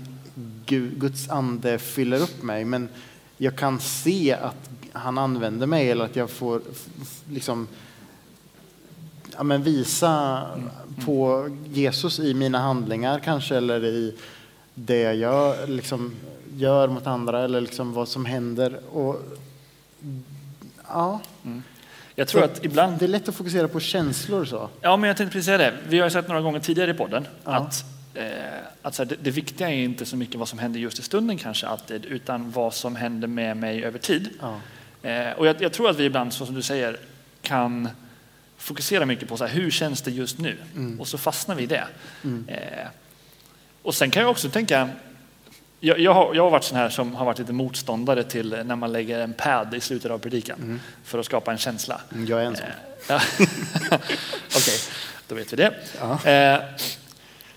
Gud, 0.66 1.00
Guds 1.00 1.30
ande 1.30 1.80
fyller 1.80 2.22
upp 2.22 2.44
mig, 2.44 2.66
men 2.66 2.90
jag 3.38 3.56
kan 3.56 3.80
se 3.80 4.34
att 4.34 4.70
han 4.92 5.18
använder 5.18 5.68
mig 5.68 5.92
eller 5.92 6.06
att 6.06 6.16
jag 6.16 6.30
får 6.30 6.62
liksom, 7.30 7.68
ja, 9.38 9.44
men 9.44 9.64
visa 9.64 10.44
på 11.06 11.50
Jesus 11.74 12.20
i 12.20 12.34
mina 12.34 12.60
handlingar 12.60 13.20
kanske, 13.20 13.56
eller 13.58 13.86
i 13.86 14.16
det 14.74 15.14
jag 15.14 15.70
liksom 15.70 16.16
gör 16.58 16.88
mot 16.88 17.08
andra, 17.08 17.44
eller 17.44 17.62
liksom 17.62 17.94
vad 17.94 18.08
som 18.08 18.26
händer. 18.26 18.80
Och, 18.92 19.22
ja, 20.88 21.20
Jag 22.16 22.28
tror 22.28 22.44
att 22.44 22.66
ibland 22.66 22.98
det 23.00 23.06
är 23.06 23.08
lätt 23.10 23.30
att 23.30 23.36
fokusera 23.36 23.68
på 23.68 23.80
känslor. 23.80 24.46
så. 24.46 24.70
Ja, 24.82 24.98
men 24.98 25.08
jag 25.08 25.18
tänkte 25.18 25.32
precis 25.34 25.46
säga 25.46 25.58
det. 25.58 25.74
Vi 25.88 26.00
har 26.00 26.10
sett 26.10 26.28
några 26.28 26.42
gånger 26.42 26.60
tidigare 26.60 26.92
i 26.92 26.94
podden 26.94 27.28
Ja. 27.44 27.52
att, 27.52 27.86
eh, 28.14 28.24
att 28.82 28.96
så 28.96 29.04
här, 29.04 29.10
det, 29.10 29.16
det 29.22 29.32
viktiga 29.32 29.70
är 29.70 29.74
inte 29.84 30.06
så 30.06 30.18
mycket 30.18 30.36
vad 30.36 30.48
som 30.48 30.60
händer 30.60 30.80
just 30.80 31.00
i 31.00 31.02
stunden 31.02 31.38
kanske 31.38 31.68
alltid, 31.68 32.06
utan 32.06 32.52
vad 32.52 32.74
som 32.74 32.96
händer 32.96 33.28
med 33.28 33.58
mig 33.58 33.84
över 33.84 34.00
tid. 34.00 34.30
Ja. 34.42 34.60
Eh, 35.10 35.32
och 35.38 35.48
jag, 35.48 35.62
jag 35.62 35.74
tror 35.74 35.90
att 35.90 36.00
vi 36.00 36.04
ibland, 36.06 36.34
så 36.34 36.46
som 36.46 36.56
du 36.56 36.62
säger, 36.62 36.98
kan 37.42 37.90
fokusera 38.66 39.06
mycket 39.06 39.30
på 39.30 39.38
så 39.38 39.46
här, 39.46 39.54
hur 39.54 39.72
känns 39.72 40.02
det 40.02 40.12
just 40.12 40.38
nu? 40.40 40.58
Och 41.00 41.08
så 41.08 41.18
fastnar 41.18 41.56
vi 41.56 41.64
i 41.64 41.66
det. 41.66 41.88
Eh, 42.48 42.88
och 43.82 43.96
sen 43.96 44.12
kan 44.12 44.22
jag 44.22 44.32
också 44.32 44.50
tänka, 44.50 44.90
jag, 45.80 46.00
jag, 46.00 46.14
har, 46.14 46.36
jag 46.36 46.44
har 46.44 46.50
varit 46.52 46.64
sån 46.64 46.78
här 46.78 46.90
som 46.90 47.16
har 47.16 47.26
varit 47.26 47.40
lite 47.40 47.54
motståndare 47.54 48.24
till 48.24 48.50
när 48.66 48.76
man 48.76 48.92
lägger 48.92 49.20
en 49.20 49.34
pad 49.34 49.74
i 49.74 49.80
slutet 49.82 50.12
av 50.12 50.18
predikan 50.20 50.82
för 51.04 51.20
att 51.20 51.26
skapa 51.26 51.52
en 51.52 51.58
känsla. 51.58 52.02
Mm, 52.14 52.26
Jag 52.28 52.42
är 52.42 52.46
en 52.46 52.56
sån. 52.56 52.66
Eh, 52.66 52.72
ja. 53.10 53.22
Okej, 54.56 54.80
då 55.28 55.36
vet 55.36 55.54
vi 55.54 55.58
det. 55.58 55.74
Ja. 56.00 56.12
Eh, 56.14 56.62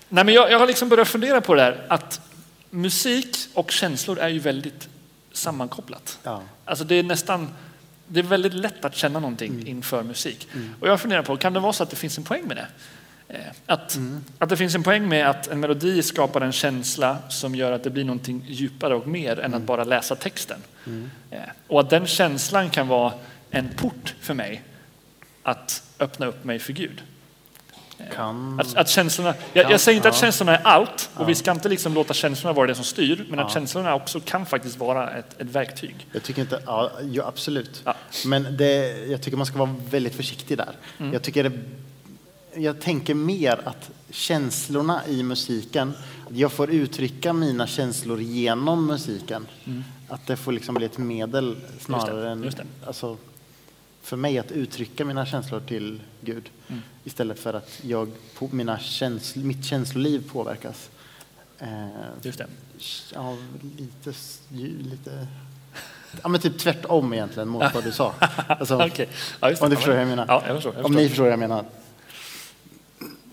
nej, 0.09 0.23
men 0.25 0.29
jag, 0.33 0.51
jag 0.51 0.59
har 0.59 0.67
liksom 0.67 0.89
börjat 0.89 1.07
fundera 1.07 1.41
på 1.41 1.55
det 1.55 1.61
där 1.61 1.85
att 1.89 2.21
musik 2.69 3.37
och 3.53 3.71
känslor 3.71 4.19
är 4.19 4.29
ju 4.29 4.39
väldigt 4.39 4.89
sammankopplat. 5.31 6.19
Ja. 6.23 6.41
Alltså 6.65 6.85
det 6.85 6.95
är 6.95 7.03
nästan, 7.03 7.49
det 8.11 8.19
är 8.19 8.23
väldigt 8.23 8.53
lätt 8.53 8.85
att 8.85 8.95
känna 8.95 9.19
någonting 9.19 9.67
inför 9.67 10.03
musik. 10.03 10.47
Och 10.79 10.87
jag 10.87 11.01
funderar 11.01 11.23
på, 11.23 11.37
kan 11.37 11.53
det 11.53 11.59
vara 11.59 11.73
så 11.73 11.83
att 11.83 11.89
det 11.89 11.95
finns 11.95 12.17
en 12.17 12.23
poäng 12.23 12.47
med 12.47 12.57
det? 12.57 12.67
Eh, 13.27 13.39
Att, 13.65 13.99
att 14.37 14.49
det 14.49 14.57
finns 14.57 14.75
en 14.75 14.83
poäng 14.83 15.09
med 15.09 15.29
att 15.29 15.47
en 15.47 15.59
melodi 15.59 16.01
skapar 16.03 16.41
en 16.41 16.51
känsla 16.51 17.17
som 17.29 17.55
gör 17.55 17.71
att 17.71 17.83
det 17.83 17.89
blir 17.89 18.03
någonting 18.03 18.45
djupare 18.47 18.95
och 18.95 19.07
mer 19.07 19.39
än 19.39 19.53
att 19.53 19.61
bara 19.61 19.83
läsa 19.83 20.15
texten. 20.15 20.59
Eh, 21.31 21.39
Och 21.67 21.79
att 21.79 21.89
den 21.89 22.07
känslan 22.07 22.69
kan 22.69 22.87
vara 22.87 23.13
en 23.51 23.69
port 23.75 24.15
för 24.21 24.33
mig 24.33 24.63
att 25.43 25.83
öppna 25.99 26.25
upp 26.25 26.43
mig 26.43 26.59
för 26.59 26.73
Gud. 26.73 27.01
Kan... 28.15 28.59
Att, 28.59 28.75
att 28.75 28.89
känslorna, 28.89 29.33
jag, 29.53 29.63
Kan- 29.63 29.71
jag 29.71 29.79
säger 29.81 29.95
inte 29.95 30.09
att 30.09 30.15
ja. 30.15 30.21
känslorna 30.21 30.57
är 30.57 30.63
allt 30.63 31.09
och 31.15 31.29
vi 31.29 31.35
ska 31.35 31.51
inte 31.51 31.69
liksom 31.69 31.93
låta 31.93 32.13
känslorna 32.13 32.53
vara 32.53 32.67
det 32.67 32.75
som 32.75 32.83
styr, 32.83 33.25
men 33.29 33.39
att 33.39 33.45
Ja. 33.49 33.53
känslorna 33.53 33.95
också 33.95 34.19
kan 34.19 34.45
faktiskt 34.45 34.77
vara 34.77 35.09
ett, 35.11 35.41
ett 35.41 35.47
verktyg. 35.47 36.07
Jag 36.11 36.23
tycker 36.23 36.41
inte, 36.41 36.61
ja, 36.65 36.91
ja 37.11 37.27
absolut. 37.27 37.81
Ja. 37.85 37.95
Men 38.25 38.57
det, 38.57 39.05
jag 39.07 39.21
tycker 39.21 39.37
man 39.37 39.45
ska 39.45 39.57
vara 39.57 39.75
väldigt 39.89 40.15
försiktig 40.15 40.57
där. 40.57 40.75
Mm. 40.97 41.13
Jag, 41.13 41.21
tycker 41.21 41.43
det, 41.43 41.51
jag 42.53 42.81
tänker 42.81 43.13
mer 43.13 43.59
att 43.63 43.89
känslorna 44.09 45.01
i 45.07 45.23
musiken, 45.23 45.93
att 46.29 46.37
jag 46.37 46.51
får 46.51 46.69
uttrycka 46.69 47.33
mina 47.33 47.67
känslor 47.67 48.21
genom 48.21 48.85
musiken. 48.87 49.47
Att 50.09 50.27
det 50.27 50.35
får 50.35 50.51
liksom 50.51 50.75
bli 50.75 50.85
ett 50.85 50.97
medel 50.97 51.55
snarare 51.79 52.31
än... 52.31 52.43
Mm. 52.43 52.67
Alltså, 52.87 53.17
för 54.09 54.17
mig 54.17 54.39
att 54.39 54.51
uttrycka 54.51 55.05
mina 55.05 55.25
känslor 55.25 55.59
till 55.59 56.01
Gud 56.21 56.49
Mm. 56.67 56.81
istället 57.03 57.39
för 57.39 57.53
att 57.53 57.79
jag, 57.83 58.11
på 58.37 58.49
mina 58.51 58.79
känsl, 58.79 59.39
mitt 59.39 59.65
känsloliv 59.65 60.29
påverkas. 60.31 60.89
Eh, 61.59 61.67
Just 62.21 62.37
det. 62.37 62.45
Ja, 63.13 63.37
lite, 63.77 64.13
lite... 64.89 65.27
Ja, 66.23 66.27
men 66.29 66.41
typ 66.41 66.57
tvärtom 66.57 67.13
egentligen 67.13 67.49
mot 67.49 67.73
vad 67.73 67.83
du 67.83 67.91
sa. 67.91 68.13
Alltså, 68.47 68.85
Okej. 68.85 69.09
Ja. 69.39 69.51
Om 69.59 69.69
du 69.69 69.75
förstår 69.75 69.91
men- 69.91 69.99
jag 69.99 70.07
menar. 70.07 70.25
Ja, 70.27 70.43
jag 70.47 70.55
förstår. 70.55 70.73
Jag 70.75 70.85
Om 70.85 70.91
förstår. 70.91 71.01
ni 71.03 71.09
förstår 71.09 71.23
vad 71.23 71.31
jag 71.31 71.39
menar. 71.39 71.65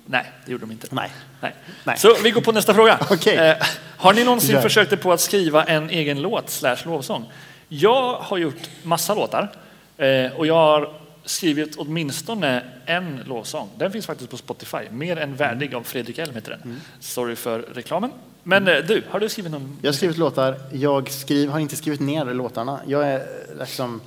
Nej, 0.06 0.32
det 0.46 0.52
gjorde 0.52 0.64
de 0.66 0.72
inte. 0.72 0.86
Nej. 0.90 1.10
Nej. 1.40 1.54
Nej. 1.84 1.98
Så 1.98 2.16
vi 2.22 2.30
går 2.30 2.40
på 2.40 2.52
nästa 2.52 2.74
fråga. 2.74 2.98
Okej. 3.10 3.36
Eh, 3.36 3.56
har 3.96 4.14
ni 4.14 4.24
någonsin 4.24 4.50
Kör. 4.54 4.62
försökt 4.62 4.92
er 4.92 4.96
på 4.96 5.12
att 5.12 5.20
skriva 5.20 5.64
en 5.64 5.90
egen 5.90 6.22
låt 6.22 6.50
slash 6.50 6.76
lovsång? 6.84 7.32
Jag 7.68 8.14
har 8.20 8.38
gjort 8.38 8.70
massa 8.82 9.14
låtar 9.14 9.52
och 10.36 10.46
jag 10.46 10.54
har 10.54 10.92
skrivit 11.24 11.76
åtminstone 11.76 12.62
en 12.86 13.20
lovsång. 13.26 13.68
Den 13.78 13.92
finns 13.92 14.06
faktiskt 14.06 14.30
på 14.30 14.36
Spotify. 14.36 14.78
Mer 14.90 15.16
än 15.16 15.36
värdig 15.36 15.74
av 15.74 15.82
Fredrik 15.82 16.18
Elm 16.18 16.34
heter 16.34 16.50
den. 16.50 16.62
Mm. 16.62 16.76
Sorry 17.00 17.36
för 17.36 17.58
reklamen. 17.58 18.10
Men 18.42 18.68
eh, 18.68 18.76
du, 18.76 19.02
har 19.08 19.20
du 19.20 19.28
skrivit 19.28 19.52
någon? 19.52 19.78
Jag 19.82 19.88
har 19.88 19.94
skrivit 19.94 20.18
låtar. 20.18 20.60
Jag 20.72 21.10
skriv, 21.10 21.50
har 21.50 21.58
inte 21.58 21.76
skrivit 21.76 22.00
ner 22.00 22.24
låtarna. 22.24 22.80
Jag 22.86 23.08
är 23.08 23.26
liksom... 23.58 24.00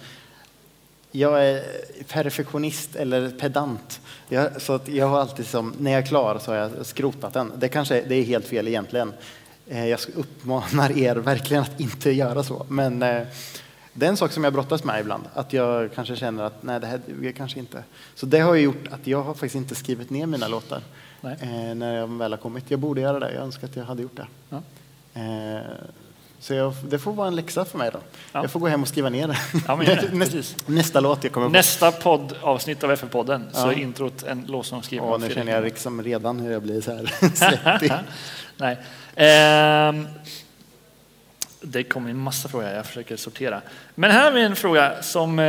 Jag 1.12 1.46
är 1.46 1.64
perfektionist 2.08 2.96
eller 2.96 3.30
pedant. 3.30 4.02
Jag, 4.30 4.62
så 4.62 4.74
att 4.74 4.88
jag 4.88 5.08
har 5.08 5.20
alltid 5.20 5.48
som, 5.48 5.74
när 5.80 5.92
jag 5.92 6.02
är 6.02 6.06
klar 6.06 6.40
så 6.40 6.52
har 6.52 6.58
jag 6.58 6.86
skrotat 6.86 7.34
den. 7.34 7.52
Det 7.58 7.70
kanske 7.70 8.02
det 8.02 8.16
är 8.16 8.24
helt 8.24 8.46
fel 8.46 8.68
egentligen. 8.68 9.14
Eh, 9.68 9.88
Jag 9.88 10.00
uppmanar 10.16 10.98
er 10.98 11.16
verkligen 11.16 11.64
att 11.64 11.80
inte 11.80 12.12
göra 12.12 12.44
så. 12.44 12.66
Men 12.70 13.04
eh, 13.04 13.22
det 13.94 14.06
är 14.06 14.10
en 14.10 14.18
sak 14.18 14.32
som 14.32 14.44
jag 14.44 14.54
brottas 14.54 14.84
med 14.84 15.00
ibland. 15.00 15.24
Att 15.34 15.54
jag 15.54 15.94
kanske 15.96 16.16
känner 16.16 16.44
att 16.44 16.64
nej, 16.64 16.80
det 16.80 16.88
här 16.88 17.00
duger 17.08 17.32
kanske 17.32 17.60
inte. 17.60 17.84
Så 18.16 18.26
det 18.26 18.40
har 18.40 18.54
ju 18.54 18.62
gjort 18.62 18.88
att 18.92 19.08
jag 19.08 19.24
har 19.24 19.34
faktiskt 19.34 19.56
inte 19.56 19.76
skrivit 19.76 20.10
ner 20.10 20.26
mina 20.26 20.48
låtar. 20.48 20.82
Eh, 21.24 21.76
när 21.76 21.96
jag 21.96 22.08
väl 22.18 22.32
har 22.32 22.38
kommit. 22.38 22.72
Jag 22.72 22.80
borde 22.80 23.02
göra 23.02 23.20
det. 23.20 23.34
Jag 23.34 23.44
önskar 23.44 23.68
att 23.68 23.76
jag 23.76 23.84
hade 23.84 24.02
gjort 24.02 24.16
det. 24.18 24.28
Ja. 24.50 24.62
Eh, 25.22 25.62
Så 26.42 26.54
jag, 26.54 26.74
det 26.90 27.00
får 27.00 27.14
vara 27.14 27.28
en 27.28 27.36
läxa 27.36 27.66
för 27.66 27.78
mig 27.78 27.90
då. 27.94 28.00
Ja. 28.32 28.42
Jag 28.42 28.52
får 28.52 28.60
gå 28.60 28.68
hem 28.68 28.82
och 28.82 28.88
skriva 28.88 29.10
ner 29.10 29.28
det. 29.28 29.38
Ja, 29.68 29.76
det. 29.76 30.12
Nä- 30.14 30.26
Precis. 30.26 30.56
Nästa 30.66 31.00
låt 31.00 31.24
jag 31.24 31.34
kommer 31.34 31.48
på. 31.48 31.54
Nästa 31.54 31.92
poddavsnitt 31.92 32.84
av 32.84 32.92
FF-podden 32.92 33.44
så 33.52 33.60
Ja. 33.68 33.72
är 33.72 33.78
introt 33.80 34.24
en 34.24 34.46
lovsång 34.48 34.84
skriven 34.84 35.08
Ja, 35.08 35.14
av 35.14 35.20
nu 35.20 35.30
känner 35.30 35.52
jag 35.52 35.64
liksom 35.64 36.04
redan 36.04 36.40
hur 36.40 36.52
jag 36.52 36.62
blir 36.62 36.82
så 36.82 36.92
här 36.96 37.06
svettig. 37.36 37.92
Nej. 38.58 38.78
Ehm, 39.16 40.08
det 41.72 41.84
kommer 41.84 42.10
en 42.10 42.18
massa 42.18 42.50
frågor 42.50 42.68
jag 42.68 42.86
försöker 42.86 43.18
sortera. 43.18 43.62
Men 43.96 44.12
här 44.12 44.24
har 44.24 44.32
vi 44.32 44.42
en 44.42 44.56
fråga 44.56 45.04
som, 45.04 45.40
eh, 45.40 45.46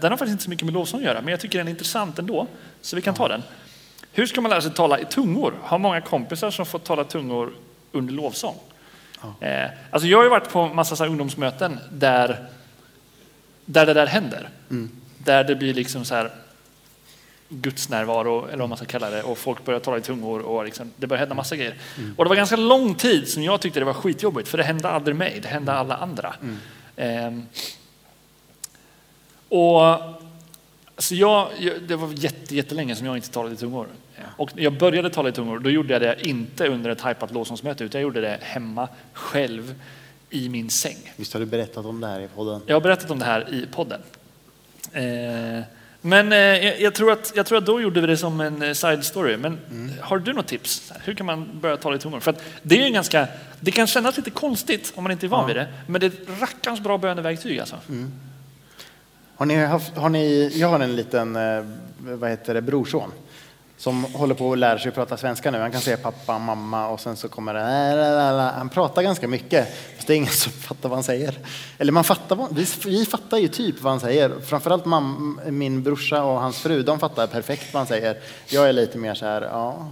den 0.00 0.10
har 0.10 0.10
faktiskt 0.10 0.32
inte 0.32 0.44
så 0.44 0.50
mycket 0.50 0.64
med 0.64 0.74
lovsång 0.74 1.00
att 1.00 1.06
göra, 1.06 1.20
men 1.20 1.30
jag 1.30 1.40
tycker 1.40 1.58
den 1.58 1.66
är 1.66 1.70
intressant 1.70 2.18
ändå, 2.18 2.46
så 2.80 2.96
vi 2.96 3.02
kan 3.02 3.14
ta 3.14 3.28
den. 3.28 3.42
Hur 4.12 4.26
ska 4.26 4.40
man 4.40 4.50
lära 4.50 4.60
sig 4.60 4.70
tala 4.70 4.98
i 4.98 5.04
tungor? 5.04 5.54
Har 5.62 5.78
många 5.78 6.00
kompisar 6.00 6.50
som 6.50 6.66
fått 6.66 6.84
tala 6.84 7.04
tungor 7.04 7.52
under 7.92 8.12
lovsång? 8.12 8.54
Eh, 9.40 9.70
alltså 9.90 10.08
jag 10.08 10.18
har 10.18 10.24
ju 10.24 10.30
varit 10.30 10.50
på 10.52 10.66
massa 10.66 10.96
så 10.96 11.06
ungdomsmöten 11.06 11.78
där, 11.90 12.46
där 13.64 13.86
det 13.86 13.94
där 13.94 14.06
händer. 14.06 14.48
Där 15.18 15.44
det 15.44 15.54
blir 15.54 15.74
liksom 15.74 16.04
så 16.04 16.14
här 16.14 16.30
Guds 17.48 17.88
närvaro, 17.88 18.46
eller 18.46 18.58
vad 18.58 18.68
man 18.68 18.78
ska 18.78 18.86
kalla 18.86 19.10
det, 19.10 19.22
och 19.22 19.38
folk 19.38 19.64
börjar 19.64 19.80
tala 19.80 19.98
i 19.98 20.00
tungor 20.00 20.40
och 20.40 20.64
liksom, 20.64 20.90
det 20.96 21.06
börjar 21.06 21.20
hända 21.20 21.34
massa 21.34 21.56
grejer. 21.56 21.74
Och 22.16 22.24
det 22.24 22.28
var 22.28 22.36
ganska 22.36 22.56
lång 22.56 22.94
tid 22.94 23.28
som 23.28 23.42
jag 23.42 23.60
tyckte 23.60 23.80
det 23.80 23.86
var 23.86 23.94
skitjobbigt, 23.94 24.48
för 24.48 24.58
det 24.58 24.64
hände 24.64 24.88
aldrig 24.88 25.16
mig, 25.16 25.40
det 25.42 25.48
hände 25.48 25.72
alla 25.72 25.96
andra. 25.96 26.34
Ehm, 26.96 27.46
och 29.48 29.98
så 30.98 31.14
jag, 31.14 31.48
det 31.88 31.96
var 31.96 32.08
jätte, 32.12 32.56
jättelänge 32.56 32.96
som 32.96 33.06
jag 33.06 33.16
inte 33.16 33.30
talade 33.30 33.54
i 33.54 33.58
tungor. 33.58 33.86
Och 34.36 34.50
jag 34.54 34.78
började 34.78 35.10
tala 35.10 35.28
i 35.28 35.32
tungor, 35.32 35.58
då 35.58 35.70
gjorde 35.70 35.92
jag 35.92 36.02
det 36.02 36.28
inte 36.28 36.68
under 36.68 36.90
ett 36.90 37.06
hypat 37.06 37.32
lovsångsmöte, 37.32 37.84
utan 37.84 38.00
jag 38.00 38.02
gjorde 38.02 38.20
det 38.20 38.38
hemma 38.40 38.88
själv 39.12 39.74
i 40.30 40.48
min 40.48 40.70
säng. 40.70 41.12
Visst 41.16 41.32
har 41.32 41.40
du 41.40 41.46
berättat 41.46 41.86
om 41.86 42.00
det 42.00 42.06
här 42.06 42.20
i 42.20 42.28
podden? 42.28 42.60
Jag 42.66 42.76
har 42.76 42.80
berättat 42.80 43.10
om 43.10 43.18
det 43.18 43.24
här 43.24 43.54
i 43.54 43.66
podden. 43.66 44.00
Eh, 44.92 45.64
men 46.00 46.32
eh, 46.32 46.38
jag, 46.82 46.94
tror 46.94 47.12
att, 47.12 47.32
jag 47.36 47.46
tror 47.46 47.58
att 47.58 47.66
då 47.66 47.80
gjorde 47.80 48.00
vi 48.00 48.06
det 48.06 48.16
som 48.16 48.40
en 48.40 48.62
eh, 48.62 48.72
side 48.72 49.04
story. 49.04 49.36
Men 49.36 49.58
har 50.00 50.18
du 50.18 50.32
något 50.32 50.46
tips? 50.46 50.92
Hur 51.04 51.14
kan 51.14 51.26
man 51.26 51.48
börja 51.60 51.76
tala 51.76 51.96
i 51.96 51.98
tungor? 51.98 52.20
För 52.20 52.30
att 52.30 52.42
det 52.62 52.80
är 52.82 52.86
ju 52.86 52.92
ganska, 52.92 53.28
det 53.60 53.70
kan 53.70 53.86
kännas 53.86 54.16
lite 54.16 54.30
konstigt 54.30 54.92
om 54.96 55.02
man 55.04 55.12
inte 55.12 55.26
är 55.26 55.28
van 55.28 55.40
Ja. 55.40 55.46
vid 55.46 55.56
det. 55.56 55.66
Men 55.86 56.00
det 56.00 56.06
är 56.06 56.10
ett 56.10 56.40
rackarns 56.40 56.80
bra 56.80 56.98
böneverktyg 56.98 57.58
alltså. 57.60 57.76
Har 59.36 59.46
ni 59.46 59.56
haft, 59.64 59.96
har 59.96 60.08
ni, 60.08 60.52
jag 60.54 60.68
har 60.68 60.80
en 60.80 60.96
liten 60.96 61.36
eh, 61.36 61.64
vad 61.98 62.30
heter 62.30 62.54
det, 62.54 62.62
brorson 62.62 63.10
som 63.78 64.04
håller 64.04 64.34
på 64.34 64.52
att 64.52 64.58
lära 64.58 64.78
sig 64.78 64.90
prata 64.92 65.16
svenska 65.16 65.50
nu. 65.50 65.58
Han 65.58 65.72
kan 65.72 65.80
säga 65.80 65.96
pappa, 65.96 66.38
mamma 66.38 66.88
och 66.88 67.00
sen 67.00 67.16
så 67.16 67.28
kommer 67.28 67.54
det... 67.54 68.52
Han 68.56 68.68
pratar 68.68 69.02
ganska 69.02 69.28
mycket, 69.28 69.68
fast 69.96 70.06
det 70.06 70.14
är 70.14 70.16
ingen 70.16 70.32
som 70.32 70.52
fattar 70.68 70.88
vad 70.88 70.96
han 70.96 71.04
säger. 71.04 71.38
Eller 71.78 71.92
man 71.92 72.04
fattar, 72.04 72.36
vad- 72.36 72.54
vi, 72.56 72.66
vi 72.86 73.06
fattar 73.06 73.38
ju 73.38 73.48
typ 73.48 73.82
vad 73.82 73.92
han 73.92 74.00
säger. 74.00 74.32
Framförallt 74.46 74.84
mam, 74.84 75.40
min 75.46 75.82
brorsa 75.82 76.22
och 76.24 76.40
hans 76.40 76.58
fru, 76.58 76.82
de 76.82 76.98
fattar 76.98 77.26
perfekt 77.26 77.72
vad 77.74 77.80
han 77.80 77.86
säger. 77.86 78.16
Jag 78.48 78.68
är 78.68 78.72
lite 78.72 78.98
mer 78.98 79.14
så 79.14 79.26
här, 79.26 79.42
ja, 79.42 79.88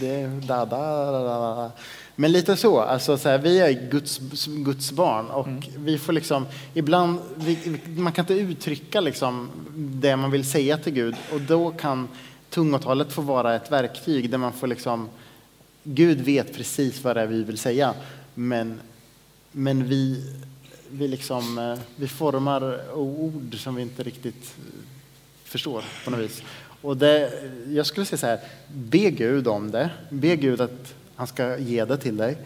det 0.00 0.26
da, 0.26 0.64
da, 0.64 1.10
da, 1.12 1.22
da. 1.54 1.70
Men 2.16 2.32
lite 2.32 2.56
så, 2.56 2.80
alltså 2.80 3.18
så 3.18 3.28
här, 3.28 3.38
vi 3.38 3.60
är 3.60 3.72
Guds, 3.90 4.20
Guds 4.46 4.92
barn 4.92 5.26
och 5.30 5.46
vi 5.76 5.98
får 5.98 6.12
liksom, 6.12 6.46
ibland, 6.74 7.18
vi, 7.34 7.80
man 7.86 8.12
kan 8.12 8.22
inte 8.22 8.34
uttrycka 8.34 9.00
liksom 9.00 9.50
det 9.76 10.16
man 10.16 10.30
vill 10.30 10.44
säga 10.50 10.78
till 10.78 10.92
Gud 10.92 11.14
och 11.32 11.40
då 11.40 11.70
kan 11.70 12.08
tungotalet 12.52 13.12
få 13.12 13.22
vara 13.22 13.54
ett 13.54 13.72
verktyg 13.72 14.30
där 14.30 14.38
man 14.38 14.52
får 14.52 14.66
liksom, 14.66 15.08
Gud 15.82 16.20
vet 16.20 16.54
precis 16.54 17.04
vad 17.04 17.16
det 17.16 17.22
är 17.22 17.26
vi 17.26 17.42
vill 17.42 17.58
säga, 17.58 17.94
men, 18.34 18.80
men 19.52 19.88
vi, 19.88 20.32
vi, 20.90 21.08
liksom, 21.08 21.58
eh, 21.58 21.78
vi 21.96 22.08
formar 22.08 22.92
ord 22.94 23.54
som 23.58 23.74
vi 23.74 23.82
inte 23.82 24.02
riktigt 24.02 24.54
förstår 25.44 25.84
på 26.04 26.10
något 26.10 26.20
vis. 26.20 26.42
Och 26.82 26.96
det, 26.96 27.32
jag 27.68 27.86
skulle 27.86 28.06
säga 28.06 28.18
så 28.18 28.26
här, 28.26 28.40
be 28.68 29.10
Gud 29.10 29.48
om 29.48 29.70
det. 29.70 29.90
Be 30.10 30.36
Gud 30.36 30.60
att 30.60 30.94
han 31.14 31.26
ska 31.26 31.58
ge 31.58 31.84
det 31.84 31.96
till 31.96 32.16
dig. 32.16 32.36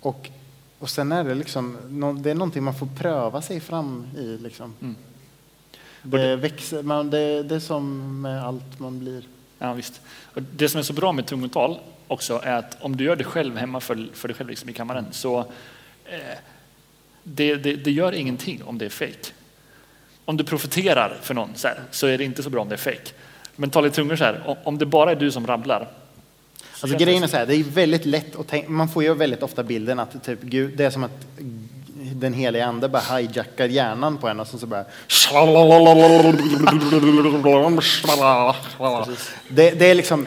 Och, 0.00 0.30
och 0.78 0.90
sen 0.90 1.12
är 1.12 1.24
det 1.24 1.34
liksom, 1.34 1.76
det 2.22 2.30
är 2.30 2.34
någonting 2.34 2.64
man 2.64 2.74
får 2.74 2.88
pröva 2.98 3.42
sig 3.42 3.60
fram 3.60 4.06
i. 4.16 4.36
Liksom. 4.36 4.74
Mm. 4.80 4.96
Det, 6.02 6.36
växer, 6.36 6.82
man, 6.82 7.10
det, 7.10 7.42
det 7.42 7.54
är 7.54 7.60
som 7.60 8.20
med 8.20 8.44
allt 8.44 8.78
man 8.78 8.98
blir. 8.98 9.24
Ja, 9.62 9.72
visst. 9.72 10.00
Och 10.34 10.42
det 10.42 10.68
som 10.68 10.78
är 10.78 10.82
så 10.82 10.92
bra 10.92 11.12
med 11.12 11.26
tungotal 11.26 11.78
också 12.08 12.40
är 12.44 12.56
att 12.56 12.76
om 12.80 12.96
du 12.96 13.04
gör 13.04 13.16
det 13.16 13.24
själv 13.24 13.56
hemma 13.56 13.80
för, 13.80 14.08
för 14.14 14.28
dig 14.28 14.36
själv 14.36 14.50
liksom 14.50 14.68
i 14.68 14.72
kammaren 14.72 15.06
så 15.10 15.38
eh, 16.04 16.38
det, 17.22 17.54
det, 17.54 17.74
det 17.76 17.90
gör 17.90 18.12
ingenting 18.12 18.62
om 18.64 18.78
det 18.78 18.84
är 18.84 18.90
fake. 18.90 19.32
Om 20.24 20.36
du 20.36 20.44
profeterar 20.44 21.16
för 21.22 21.34
någon 21.34 21.50
så, 21.54 21.68
här, 21.68 21.80
så 21.90 22.06
är 22.06 22.18
det 22.18 22.24
inte 22.24 22.42
så 22.42 22.50
bra 22.50 22.62
om 22.62 22.68
det 22.68 22.74
är 22.74 22.76
fake. 22.76 23.10
Men 23.56 23.70
tala 23.70 23.86
i 23.88 23.90
tungor 23.90 24.16
så 24.16 24.24
här, 24.24 24.56
om- 24.64 24.78
det 24.78 24.86
bara 24.86 25.10
är 25.10 25.16
du 25.16 25.30
som 25.30 25.46
rabblar. 25.46 25.88
så 26.74 26.86
Alltså 26.86 26.98
grejen 26.98 27.22
är 27.22 27.26
så 27.26 27.36
här, 27.36 27.46
det 27.46 27.54
är 27.54 27.62
väldigt 27.64 28.04
lätt 28.04 28.36
att 28.36 28.48
tänka, 28.48 28.70
man 28.70 28.88
får 28.88 29.02
ju 29.02 29.14
väldigt 29.14 29.42
ofta 29.42 29.62
bilden 29.62 29.98
att 29.98 30.24
typ, 30.24 30.42
Gud, 30.42 30.76
det 30.76 30.84
är 30.84 30.90
som 30.90 31.04
att 31.04 31.26
den 32.20 32.34
heliga 32.34 32.66
ande 32.66 32.88
bara 32.88 33.16
hijackar 33.16 33.68
hjärnan 33.68 34.18
på 34.18 34.28
en 34.28 34.40
och 34.40 34.46
så, 34.46 34.66
bara... 34.66 34.84
Det, 39.48 39.70
det 39.70 39.90
är 39.90 39.94
liksom, 39.94 40.26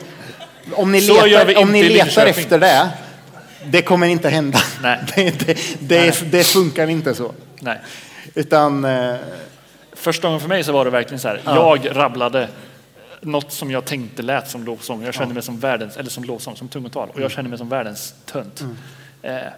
om 0.74 0.92
ni 0.92 1.02
Så 1.02 1.26
letar, 1.26 1.62
om 1.62 1.72
ni 1.72 1.84
letar 1.84 2.26
efter 2.26 2.60
det, 2.60 2.90
det 3.66 3.82
kommer 3.82 4.08
inte 4.08 4.30
hända. 4.30 4.60
Nej. 4.82 5.00
Det, 5.16 5.40
det, 5.40 5.58
det, 5.80 6.32
det 6.32 6.44
funkar 6.44 6.88
inte 6.88 7.14
så. 7.14 7.32
Nej. 7.60 7.80
Utan, 8.34 8.86
eh, 8.86 9.16
Första 9.96 10.28
gången 10.28 10.42
för 10.42 10.50
mig 10.50 10.64
så 10.64 10.72
var 10.72 10.86
det 10.86 10.92
verkligen 10.92 11.20
så 11.20 11.28
här, 11.28 11.42
jag 11.46 11.88
rabblade 11.92 12.48
något 13.22 13.52
som 13.52 13.72
jag 13.72 13.86
tänkte 13.86 14.22
lät 14.22 14.50
som 14.50 14.64
lovsång. 14.64 15.04
Jag 15.04 15.14
kände 15.14 15.34
mig 15.34 15.44
som 15.44 15.60
världens, 15.60 15.98
eller 15.98 16.10
som 16.10 16.24
lovsång, 16.24 16.56
som 16.56 16.68
tungotal. 16.68 17.10
Och 17.14 17.22
jag 17.22 17.32
kände 17.32 17.50
mig 17.50 17.58
som 17.58 17.70
världens 17.70 18.14
tönt. 18.26 18.62
Eh, 18.62 18.68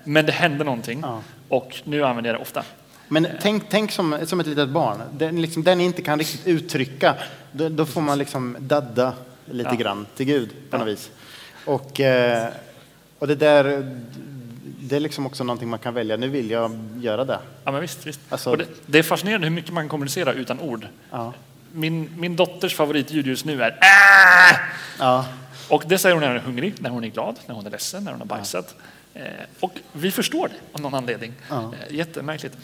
Men 0.03 0.25
det 0.25 0.31
hände 0.31 0.63
någonting 0.63 0.99
Ja. 1.03 1.21
och 1.49 1.75
nu 1.83 2.03
använder 2.05 2.29
jag 2.31 2.39
det 2.39 2.41
ofta. 2.41 2.63
men 3.07 3.27
tänk, 3.41 3.63
tänk 3.69 3.91
som, 3.91 4.19
som 4.25 4.39
ett 4.39 4.47
litet 4.47 4.69
barn. 4.69 5.01
Det, 5.11 5.31
liksom, 5.31 5.63
det 5.63 5.75
ni 5.75 5.83
inte 5.83 6.01
kan 6.01 6.19
riktigt 6.19 6.47
uttrycka, 6.47 7.15
då, 7.51 7.69
då 7.69 7.85
får 7.85 8.01
man 8.01 8.17
liksom 8.17 8.57
dadda 8.59 9.13
lite 9.45 9.69
Ja. 9.69 9.75
grann 9.75 10.05
till 10.15 10.25
Gud 10.25 10.49
på 10.69 10.77
något 10.77 10.87
Ja. 10.87 10.91
vis. 10.91 11.09
Och, 11.65 11.99
eh, 11.99 12.47
och 13.19 13.27
det 13.27 13.35
där, 13.35 13.95
det 14.79 14.95
är 14.95 14.99
liksom 14.99 15.25
också 15.25 15.43
någonting 15.43 15.69
man 15.69 15.79
kan 15.79 15.93
välja. 15.93 16.17
Nu 16.17 16.27
vill 16.29 16.51
jag 16.51 16.79
göra 17.01 17.25
det. 17.25 17.39
Ja, 17.63 17.71
men 17.71 17.81
visst, 17.81 18.05
visst. 18.07 18.19
Alltså- 18.29 18.55
det, 18.55 18.65
det 18.85 18.99
är 18.99 19.03
fascinerande 19.03 19.47
hur 19.47 19.53
mycket 19.55 19.71
man 19.73 19.83
kan 19.83 19.89
kommunicera 19.89 20.33
utan 20.33 20.59
ord. 20.59 20.87
Ja. 21.11 21.33
Min, 21.71 22.09
min 22.17 22.35
dotters 22.35 22.75
favoritljud 22.75 23.27
just 23.27 23.45
nu 23.45 23.63
är 23.63 23.69
äh! 23.71 24.57
Ja. 24.99 25.25
Och 25.69 25.83
det 25.87 25.97
säger 25.97 26.15
hon 26.15 26.21
när 26.21 26.27
hon 26.27 26.37
är 26.37 26.41
hungrig, 26.41 26.73
när 26.79 26.89
hon 26.89 27.03
är 27.03 27.07
glad, 27.07 27.35
när 27.47 27.55
hon 27.55 27.65
är 27.65 27.69
ledsen, 27.71 28.03
när 28.03 28.11
hon 28.11 28.21
har 28.21 28.27
bajsat. 28.27 28.69
Eh, 28.69 28.81
och 29.59 29.71
vi 29.91 30.11
förstår 30.11 30.47
det 30.47 30.55
av 30.71 30.81
någon 30.81 30.93
anledning. 30.93 31.33
Ja. 31.49 31.73
Eh, 31.87 31.95
jättemärkligt. 31.95 32.57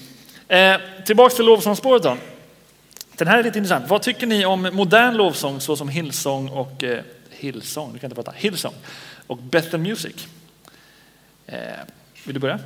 Eh, 0.48 0.78
tillbaks 1.06 1.36
till 1.36 1.46
lovsångsspåret 1.46 2.04
då. 2.04 2.18
Den 3.18 3.28
här 3.28 3.40
är 3.40 3.44
lite 3.44 3.58
intressant. 3.58 3.90
Vad 3.90 4.02
tycker 4.02 4.28
ni 4.28 4.46
om 4.46 4.62
modern 4.74 5.14
lovsång 5.14 5.62
såsom 5.62 5.90
Hillsong 5.90 6.50
och 6.50 6.84
eh, 6.84 7.04
Hillsong, 7.30 7.94
du 7.94 8.00
kan 8.00 8.08
inte 8.08 8.16
prata, 8.16 8.32
Hillsong 8.38 8.74
och 9.28 9.38
Bethel 9.38 9.80
Music? 9.80 10.28
Eh, 11.46 11.56
vill 12.24 12.34
du 12.34 12.40
börja? 12.40 12.60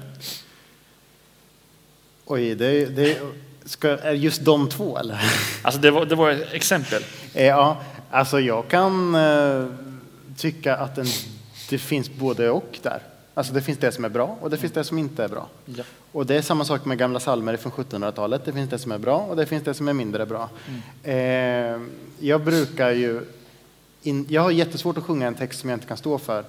Oj, 2.26 2.56
det, 2.56 2.86
det 2.86 3.20
ska, 3.66 3.90
är 3.90 4.14
just 4.14 4.46
de 4.46 4.70
två 4.70 4.98
eller? 4.98 5.20
Alltså 5.62 5.82
det 5.82 5.92
var, 5.92 6.06
det 6.06 6.16
var 6.16 6.32
ett 6.32 6.54
exempel. 6.54 7.04
Eh, 7.34 7.46
Ja, 7.46 7.78
alltså 8.12 8.40
jag 8.40 8.68
kan 8.68 9.16
eh, 9.16 9.68
tycka 10.38 10.76
att 10.76 10.98
en, 10.98 11.08
det 11.70 11.78
finns 11.78 12.10
både 12.10 12.50
och 12.50 12.80
där. 12.82 13.00
Alltså 13.38 13.54
det 13.54 13.62
finns 13.62 13.78
det 13.78 13.92
som 13.92 14.06
är 14.06 14.10
bra 14.10 14.38
och 14.42 14.50
det 14.50 14.58
finns 14.58 14.74
det 14.74 14.84
som 14.84 14.98
inte 14.98 15.24
är 15.24 15.28
bra. 15.28 15.48
Ja. 15.66 15.84
Och 16.12 16.26
det 16.26 16.36
är 16.36 16.42
samma 16.42 16.66
sak 16.66 16.86
med 16.86 16.98
gamla 16.98 17.20
salmer 17.20 17.58
från 17.58 17.72
1700-talet. 17.72 18.46
Det 18.46 18.54
finns 18.54 18.70
det 18.70 18.80
som 18.80 18.92
är 18.92 18.98
bra 18.98 19.18
och 19.18 19.36
det 19.36 19.46
finns 19.46 19.64
det 19.64 19.74
som 19.74 19.88
är 19.88 19.94
mindre 19.94 20.26
bra. 20.26 20.50
Eh, 21.04 21.82
jag 22.20 22.44
brukar 22.44 22.92
ju... 22.92 23.22
In, 24.02 24.26
jag 24.30 24.42
har 24.42 24.52
jättesvårt 24.52 24.98
att 24.98 25.04
sjunga 25.04 25.28
en 25.28 25.36
text 25.36 25.60
som 25.60 25.70
jag 25.70 25.78
inte 25.78 25.88
kan 25.88 25.98
stå 25.98 26.18
för. 26.18 26.44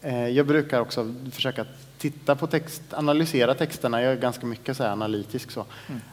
Eh, 0.00 0.28
jag 0.28 0.46
brukar 0.46 0.80
också 0.80 1.14
försöka 1.32 1.64
titta 1.98 2.36
på 2.36 2.46
text, 2.46 2.82
analysera 2.90 3.54
texterna. 3.54 4.02
Jag 4.02 4.12
är 4.12 4.16
ganska 4.16 4.46
mycket 4.46 4.76
så 4.76 4.84
analytisk 4.84 5.50
så. 5.50 5.64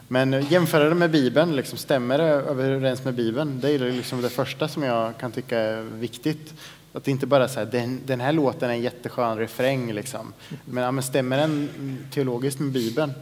Men 0.08 0.34
eh, 0.34 0.52
jämföra 0.52 0.88
det 0.88 0.94
med 0.94 1.10
Bibeln, 1.10 1.56
liksom, 1.56 1.78
stämmer 1.78 2.18
det 2.18 2.24
överens 2.24 3.04
med 3.04 3.14
Bibeln? 3.14 3.60
Det 3.60 3.70
är 3.70 3.78
liksom 3.78 4.22
det 4.22 4.30
första 4.30 4.68
som 4.68 4.82
jag 4.82 5.18
kan 5.18 5.32
tycka 5.32 5.58
är 5.58 5.82
viktigt. 5.82 6.54
Att 6.92 7.04
det 7.04 7.10
inte 7.10 7.26
bara 7.26 7.44
är 7.44 7.48
så 7.48 7.58
här, 7.58 7.66
den, 7.66 8.00
den 8.06 8.20
här 8.20 8.32
låten 8.32 8.70
är 8.70 8.74
en 8.74 8.80
jätteskön 8.80 9.38
refräng 9.38 9.92
liksom. 9.92 10.32
Men, 10.64 10.84
ja, 10.84 10.90
men 10.90 11.02
stämmer 11.02 11.36
den 11.36 11.98
teologiskt 12.10 12.60
med 12.60 12.72
Bibeln? 12.72 13.12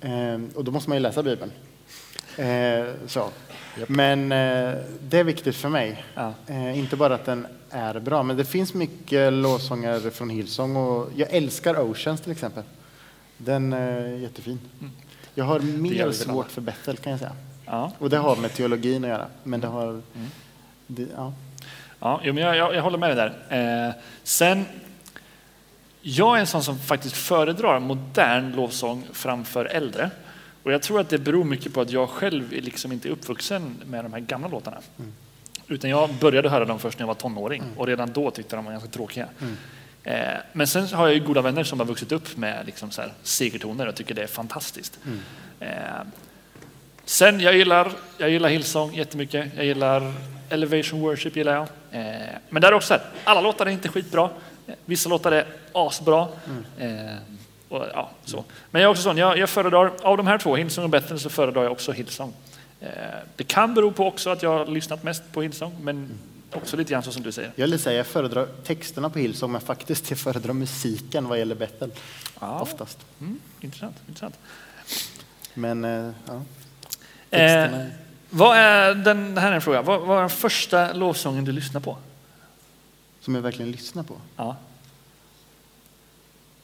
Eh, 0.00 0.40
och 0.54 0.64
då 0.64 0.70
måste 0.70 0.90
man 0.90 0.96
ju 0.96 1.02
läsa 1.02 1.22
Bibeln. 1.22 1.50
Eh, 2.36 2.86
så. 3.06 3.30
Men 3.88 4.32
eh, 4.32 4.74
det 5.00 5.18
är 5.18 5.24
viktigt 5.24 5.56
för 5.56 5.68
mig. 5.68 6.04
Ja. 6.14 6.34
Eh, 6.46 6.78
inte 6.78 6.96
bara 6.96 7.14
att 7.14 7.24
den 7.24 7.46
är 7.70 8.00
bra, 8.00 8.22
men 8.22 8.36
det 8.36 8.44
finns 8.44 8.74
mycket 8.74 9.32
lovsånger 9.32 10.10
från 10.10 10.30
Hillsong 10.30 10.76
och 10.76 11.10
jag 11.16 11.28
älskar 11.30 11.90
Oceans 11.90 12.20
till 12.20 12.32
exempel. 12.32 12.62
Den 13.38 13.72
är 13.72 14.06
jättefin. 14.06 14.60
Jag 15.34 15.44
har 15.44 15.60
mer 15.60 16.12
svårt 16.12 16.50
för 16.50 16.60
Bethel 16.60 16.96
kan 16.96 17.10
jag 17.10 17.20
säga. 17.20 17.36
Ja. 17.66 17.92
Och 17.98 18.10
det 18.10 18.16
har 18.16 18.36
med 18.36 18.54
teologin 18.54 19.04
att 19.04 19.10
göra. 19.10 19.26
Men 19.42 19.60
det 19.60 19.66
har... 19.66 20.02
Det, 20.86 21.06
ja. 21.16 21.32
Ja, 22.00 22.20
men 22.24 22.36
jag, 22.36 22.56
jag, 22.56 22.74
jag 22.74 22.82
håller 22.82 22.98
med 22.98 23.16
dig 23.16 23.30
där. 23.48 23.86
Eh, 23.88 23.94
sen, 24.22 24.64
jag 26.02 26.36
är 26.36 26.40
en 26.40 26.46
sån 26.46 26.62
som 26.62 26.78
faktiskt 26.78 27.16
föredrar 27.16 27.80
modern 27.80 28.52
lovsång 28.56 29.06
framför 29.12 29.64
äldre. 29.64 30.10
Och 30.62 30.72
jag 30.72 30.82
tror 30.82 31.00
att 31.00 31.08
det 31.08 31.18
beror 31.18 31.44
mycket 31.44 31.74
på 31.74 31.80
att 31.80 31.90
jag 31.90 32.08
själv 32.08 32.54
är 32.54 32.60
liksom 32.60 32.92
inte 32.92 33.08
uppvuxen 33.08 33.76
med 33.86 34.04
de 34.04 34.12
här 34.12 34.20
gamla 34.20 34.48
låtarna. 34.48 34.76
Utan 35.68 35.90
jag 35.90 36.10
började 36.14 36.48
höra 36.48 36.64
dem 36.64 36.78
först 36.78 36.98
när 36.98 37.02
jag 37.02 37.06
var 37.06 37.14
tonåring 37.14 37.62
och 37.76 37.86
redan 37.86 38.12
då 38.12 38.30
tyckte 38.30 38.56
de 38.56 38.64
var 38.64 38.72
ganska 38.72 38.90
tråkiga. 38.90 39.28
Eh, 40.04 40.18
men 40.52 40.66
sen 40.66 40.86
har 40.86 41.06
jag 41.06 41.14
ju 41.14 41.20
goda 41.24 41.40
vänner 41.42 41.64
som 41.64 41.78
har 41.80 41.86
vuxit 41.86 42.12
upp 42.12 42.36
med 42.36 42.66
liksom 42.66 42.90
så 42.90 43.02
här 43.02 43.12
segertoner 43.22 43.86
och 43.88 43.94
tycker 43.94 44.14
det 44.14 44.22
är 44.22 44.26
fantastiskt. 44.26 44.98
Eh, 45.60 45.68
Sen, 47.06 47.40
jag 47.40 47.56
gillar, 47.56 47.92
jag 48.18 48.30
gillar 48.30 48.48
Hillsong 48.48 48.94
jättemycket. 48.94 49.48
Jag 49.56 49.64
gillar 49.64 50.12
Elevation 50.54 51.00
Worship 51.00 51.36
gillar 51.36 51.54
jag. 51.54 51.62
Eh, 52.00 52.26
men 52.50 52.62
där 52.62 52.68
är 52.68 52.74
också 52.74 52.86
så 52.86 52.94
här, 52.94 53.02
alla 53.24 53.40
låtar 53.40 53.66
är 53.66 53.70
inte 53.70 53.88
skitbra. 53.88 54.30
Eh, 54.66 54.74
Vissa 54.84 55.08
låtar 55.08 55.32
är 55.32 55.46
asbra. 55.72 56.28
Eh, 56.78 56.88
och, 57.68 57.84
ja, 57.94 58.10
så. 58.24 58.44
Men 58.70 58.82
jag 58.82 58.88
är 58.88 58.90
också 58.90 59.02
sån, 59.02 59.16
jag, 59.16 59.38
jag 59.38 59.50
föredrar, 59.50 59.92
av 60.02 60.16
de 60.16 60.26
här 60.26 60.38
två, 60.38 60.56
Hillsong 60.56 60.84
och 60.84 60.90
Bethel, 60.90 61.20
så 61.20 61.30
föredrar 61.30 61.62
jag 61.62 61.72
också 61.72 61.92
Hillsong. 61.92 62.32
Eh, 62.80 62.88
det 63.36 63.44
kan 63.44 63.74
bero 63.74 63.92
på 63.92 64.06
också 64.06 64.30
att 64.30 64.42
jag 64.42 64.58
har 64.58 64.66
lyssnat 64.66 65.02
mest 65.02 65.22
på 65.32 65.42
Hillsong, 65.42 65.76
men 65.82 66.08
också 66.52 66.76
lite 66.76 66.92
grann 66.92 67.02
så 67.02 67.12
som 67.12 67.22
du 67.22 67.32
säger. 67.32 67.52
Jag 67.54 67.68
vill 67.68 67.78
säga 67.78 67.96
jag 67.96 68.06
föredrar 68.06 68.46
texterna 68.64 69.10
på 69.10 69.18
Hillsong, 69.18 69.52
men 69.52 69.60
faktiskt 69.60 70.10
jag 70.10 70.18
föredrar 70.18 70.52
musiken 70.52 71.28
vad 71.28 71.38
gäller 71.38 71.54
Bethel. 71.54 71.90
Ja. 72.40 72.60
Oftast. 72.60 72.98
Mm, 73.20 73.40
intressant. 73.60 73.96
intressant. 74.08 74.38
Men 75.54 75.84
eh, 75.84 76.10
ja. 76.26 76.42
Eh, 77.30 77.38
Texterna. 77.38 77.86
Vad 78.34 78.56
är 78.56 78.94
den, 78.94 79.38
här 79.38 79.50
är 79.50 79.54
en 79.54 79.60
fråga. 79.60 79.82
Vad, 79.82 80.16
är 80.16 80.20
den 80.20 80.30
första 80.30 80.92
lovsången 80.92 81.44
du 81.44 81.52
lyssnar 81.52 81.80
på? 81.80 81.96
Som 83.20 83.34
jag 83.34 83.42
verkligen 83.42 83.70
lyssnar 83.70 84.02
på. 84.02 84.16
Ja. 84.36 84.56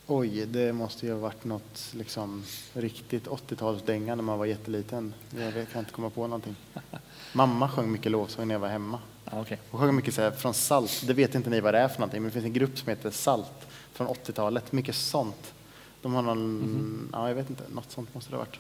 Oj, 0.07 0.47
det 0.47 0.73
måste 0.73 1.07
ju 1.07 1.13
ha 1.13 1.19
varit 1.19 1.45
något 1.45 1.93
liksom, 1.93 2.45
riktigt 2.73 3.27
80-talsdänga 3.27 4.17
när 4.17 4.23
man 4.23 4.39
var 4.39 4.47
jätteliten. 4.47 5.15
Jag 5.37 5.69
kan 5.73 5.79
inte 5.79 5.93
komma 5.93 6.11
på 6.11 6.27
någonting. 6.27 6.57
Mamma 7.33 7.69
sjöng 7.69 7.93
mycket 7.93 8.13
lovsång 8.13 8.49
när 8.49 8.55
jag 8.55 8.61
var 8.61 8.69
hemma. 8.69 8.99
Okej. 9.33 9.59
Hon 9.71 9.81
sjöng 9.81 9.95
mycket 9.97 10.15
så 10.15 10.23
här, 10.23 10.31
från 10.31 10.55
Salt. 10.55 11.03
Det 11.07 11.13
vet 11.13 11.35
inte 11.35 11.51
ni 11.51 11.61
vad 11.61 11.75
det 11.75 11.79
är 11.79 11.89
för 11.89 12.01
någonting, 12.01 12.23
men 12.23 12.29
det 12.29 12.33
finns 12.33 12.45
en 12.45 12.53
grupp 12.53 12.79
som 12.79 12.89
heter 12.89 13.11
Salt 13.11 13.67
från 13.93 14.07
80-talet. 14.07 14.73
Mycket 14.73 14.95
sånt. 14.95 15.55
De 16.03 16.15
har 16.15 16.23
någon, 16.23 17.09
ja 17.13 17.29
jag 17.29 17.35
vet 17.35 17.51
inte, 17.51 17.63
något 17.75 17.91
sånt 17.91 18.15
måste 18.15 18.31
det 18.31 18.37
ha 18.37 18.45
varit. 18.45 18.59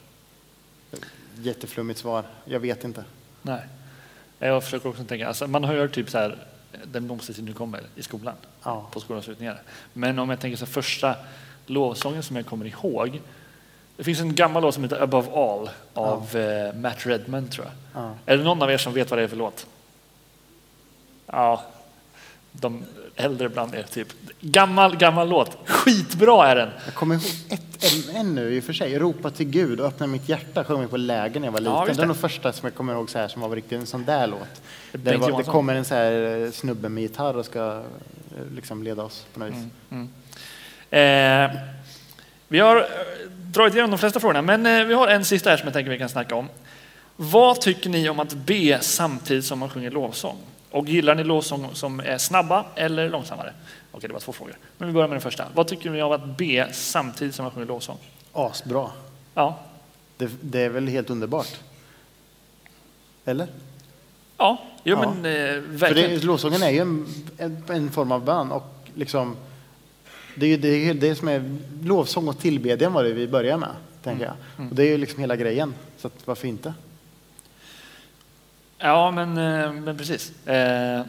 Jätteflummigt 1.38 2.00
svar, 2.00 2.24
jag 2.44 2.60
vet 2.60 2.84
inte. 2.84 3.04
Nej. 3.42 3.60
Jag 4.38 4.64
försöker 4.64 4.88
också 4.88 5.04
tänka, 5.04 5.28
alltså 5.28 5.46
man 5.46 5.64
hör 5.64 5.88
typ 5.88 6.10
så 6.10 6.18
här, 6.18 6.36
den 6.84 7.06
blomstertid 7.06 7.44
nu 7.44 7.52
kommer 7.52 7.80
i 7.96 8.02
skolan, 8.02 8.34
Ja. 8.62 8.86
på 8.92 9.00
skolavslutningar. 9.00 9.62
Men 9.92 10.18
om 10.18 10.30
jag 10.30 10.40
tänker 10.40 10.56
så 10.56 10.64
här, 10.64 10.72
första 10.72 11.14
lovsången 11.66 12.22
som 12.22 12.36
jag 12.36 12.46
kommer 12.46 12.64
ihåg, 12.66 13.20
det 13.96 14.04
finns 14.04 14.20
en 14.20 14.34
gammal 14.34 14.62
låt 14.62 14.74
som 14.74 14.82
heter 14.82 15.02
Above 15.02 15.30
All 15.32 15.70
av 15.94 16.36
eh, 16.36 16.74
Matt 16.74 17.06
Redman 17.06 17.48
tror 17.48 17.66
jag. 17.66 18.02
Ja. 18.02 18.14
Är 18.26 18.36
det 18.36 18.44
någon 18.44 18.62
av 18.62 18.70
er 18.70 18.78
som 18.78 18.92
vet 18.92 19.10
vad 19.10 19.18
det 19.18 19.22
är 19.24 19.28
för 19.28 19.36
låt? 19.36 19.66
Ja, 21.26 21.62
de 22.52 22.84
äldre 23.16 23.48
bland 23.48 23.74
er 23.74 23.82
typ. 23.82 24.08
Gammal, 24.40 24.96
gammal 24.96 25.28
låt. 25.28 25.58
Skitbra 25.64 26.48
är 26.48 26.56
den! 26.56 26.70
Jag 26.84 26.94
kommer 26.94 27.14
ihåg 27.14 27.24
ett 27.48 27.70
en 28.14 28.34
nu 28.34 28.54
i 28.54 28.60
och 28.60 28.64
för 28.64 28.72
sig. 28.72 28.98
Ropa 28.98 29.30
till 29.30 29.46
Gud 29.46 29.80
och 29.80 29.86
öppna 29.86 30.06
mitt 30.06 30.28
hjärta 30.28 30.64
sjöng 30.64 30.80
vi 30.80 30.86
på 30.86 30.96
läger 30.96 31.40
när 31.40 31.46
jag 31.46 31.52
var 31.52 31.60
liten. 31.60 31.74
Ja, 31.74 31.94
det 31.94 32.02
är 32.02 32.06
nog 32.06 32.16
första 32.16 32.52
som 32.52 32.66
jag 32.66 32.74
kommer 32.74 32.92
ihåg 32.92 33.10
så 33.10 33.18
här, 33.18 33.28
som 33.28 33.42
var 33.42 33.48
riktigt 33.48 33.78
en 33.80 33.86
sån 33.86 34.04
där 34.04 34.26
låt. 34.26 34.62
Det 34.92 35.16
var, 35.16 35.38
det 35.38 35.44
kommer 35.44 35.74
en 35.74 35.84
så 35.84 35.94
här 35.94 36.42
eh, 36.44 36.50
snubbe 36.50 36.88
med 36.88 37.02
gitarr 37.02 37.36
och 37.36 37.44
ska 37.44 37.82
eh, 38.36 38.54
liksom 38.54 38.82
leda 38.82 39.02
oss 39.02 39.26
på 39.34 39.40
något 39.40 39.48
vis. 39.48 39.64
Eh, 40.90 41.50
vi 42.48 42.58
har 42.58 42.76
eh, 42.76 42.82
dragit 43.28 43.74
igenom 43.74 43.90
de 43.90 43.98
flesta 43.98 44.20
frågorna, 44.20 44.42
men 44.42 44.88
vi 44.88 44.94
har 44.94 45.08
en 45.08 45.24
sista 45.24 45.50
här 45.50 45.56
som 45.56 45.66
jag 45.66 45.74
tänker 45.74 45.90
vi 45.90 45.98
kan 45.98 46.08
snacka 46.08 46.34
om. 46.34 46.48
Vad 47.16 47.60
tycker 47.60 47.90
ni 47.90 48.08
om 48.08 48.20
att 48.20 48.34
be 48.34 48.78
samtidigt 48.80 49.44
som 49.44 49.58
man 49.58 49.68
sjunger 49.68 49.90
lovsång? 49.90 50.36
Och 50.70 50.88
gillar 50.88 51.14
ni 51.14 51.24
lovsång 51.24 51.68
som 51.72 52.00
är 52.00 52.18
snabba 52.18 52.64
eller 52.74 53.08
långsammare? 53.08 53.52
Okej, 53.92 54.08
det 54.08 54.12
var 54.12 54.20
två 54.20 54.32
frågor. 54.32 54.56
Men 54.78 54.88
vi 54.88 54.94
börjar 54.94 55.08
med 55.08 55.14
den 55.14 55.20
första. 55.22 55.44
Vad 55.54 55.66
tycker 55.68 55.90
ni 55.90 56.02
om 56.02 56.12
att 56.12 56.36
be 56.36 56.68
samtidigt 56.72 57.34
som 57.34 57.42
man 57.44 57.52
sjunger 57.52 57.66
lovsång? 57.66 57.96
Asbra. 58.32 58.90
Ja, 59.34 59.58
Det, 60.16 60.30
det 60.40 60.60
är 60.60 60.68
väl 60.68 60.88
helt 60.88 61.10
underbart? 61.10 61.56
Eller? 63.24 63.48
ja, 64.36 64.58
jo, 64.84 64.96
Ja. 65.02 65.14
men 65.14 65.16
eh, 65.24 65.54
För 65.54 65.60
verkligen. 65.60 66.10
det, 66.10 66.24
lovsången 66.24 66.62
är 66.62 66.70
ju 66.70 66.78
en, 66.78 67.06
en, 67.38 67.64
en 67.68 67.90
form 67.90 68.12
av 68.12 68.24
bön 68.24 68.52
och 68.52 68.64
liksom 68.94 69.36
det 70.34 70.46
är 70.46 70.50
ju 70.50 70.56
det, 70.56 70.92
det 70.92 71.14
som 71.14 71.28
är 71.28 71.58
lovsång 71.82 72.28
och 72.28 72.38
tillbedjan 72.38 72.92
var 72.92 73.04
det 73.04 73.12
vi 73.12 73.26
började 73.28 73.58
med, 73.60 73.68
tänker 74.02 74.24
Mm. 74.24 74.36
jag. 74.56 74.68
Och 74.70 74.74
det 74.76 74.82
är 74.82 74.86
ju 74.88 74.96
liksom 74.98 75.20
hela 75.20 75.36
grejen, 75.36 75.74
så 75.98 76.06
att 76.06 76.26
varför 76.26 76.48
inte? 76.48 76.74
Ja, 78.80 79.10
men, 79.10 79.28
eh, 79.38 79.72
men 79.72 79.98
precis. 79.98 80.46
Eh, 80.46 81.02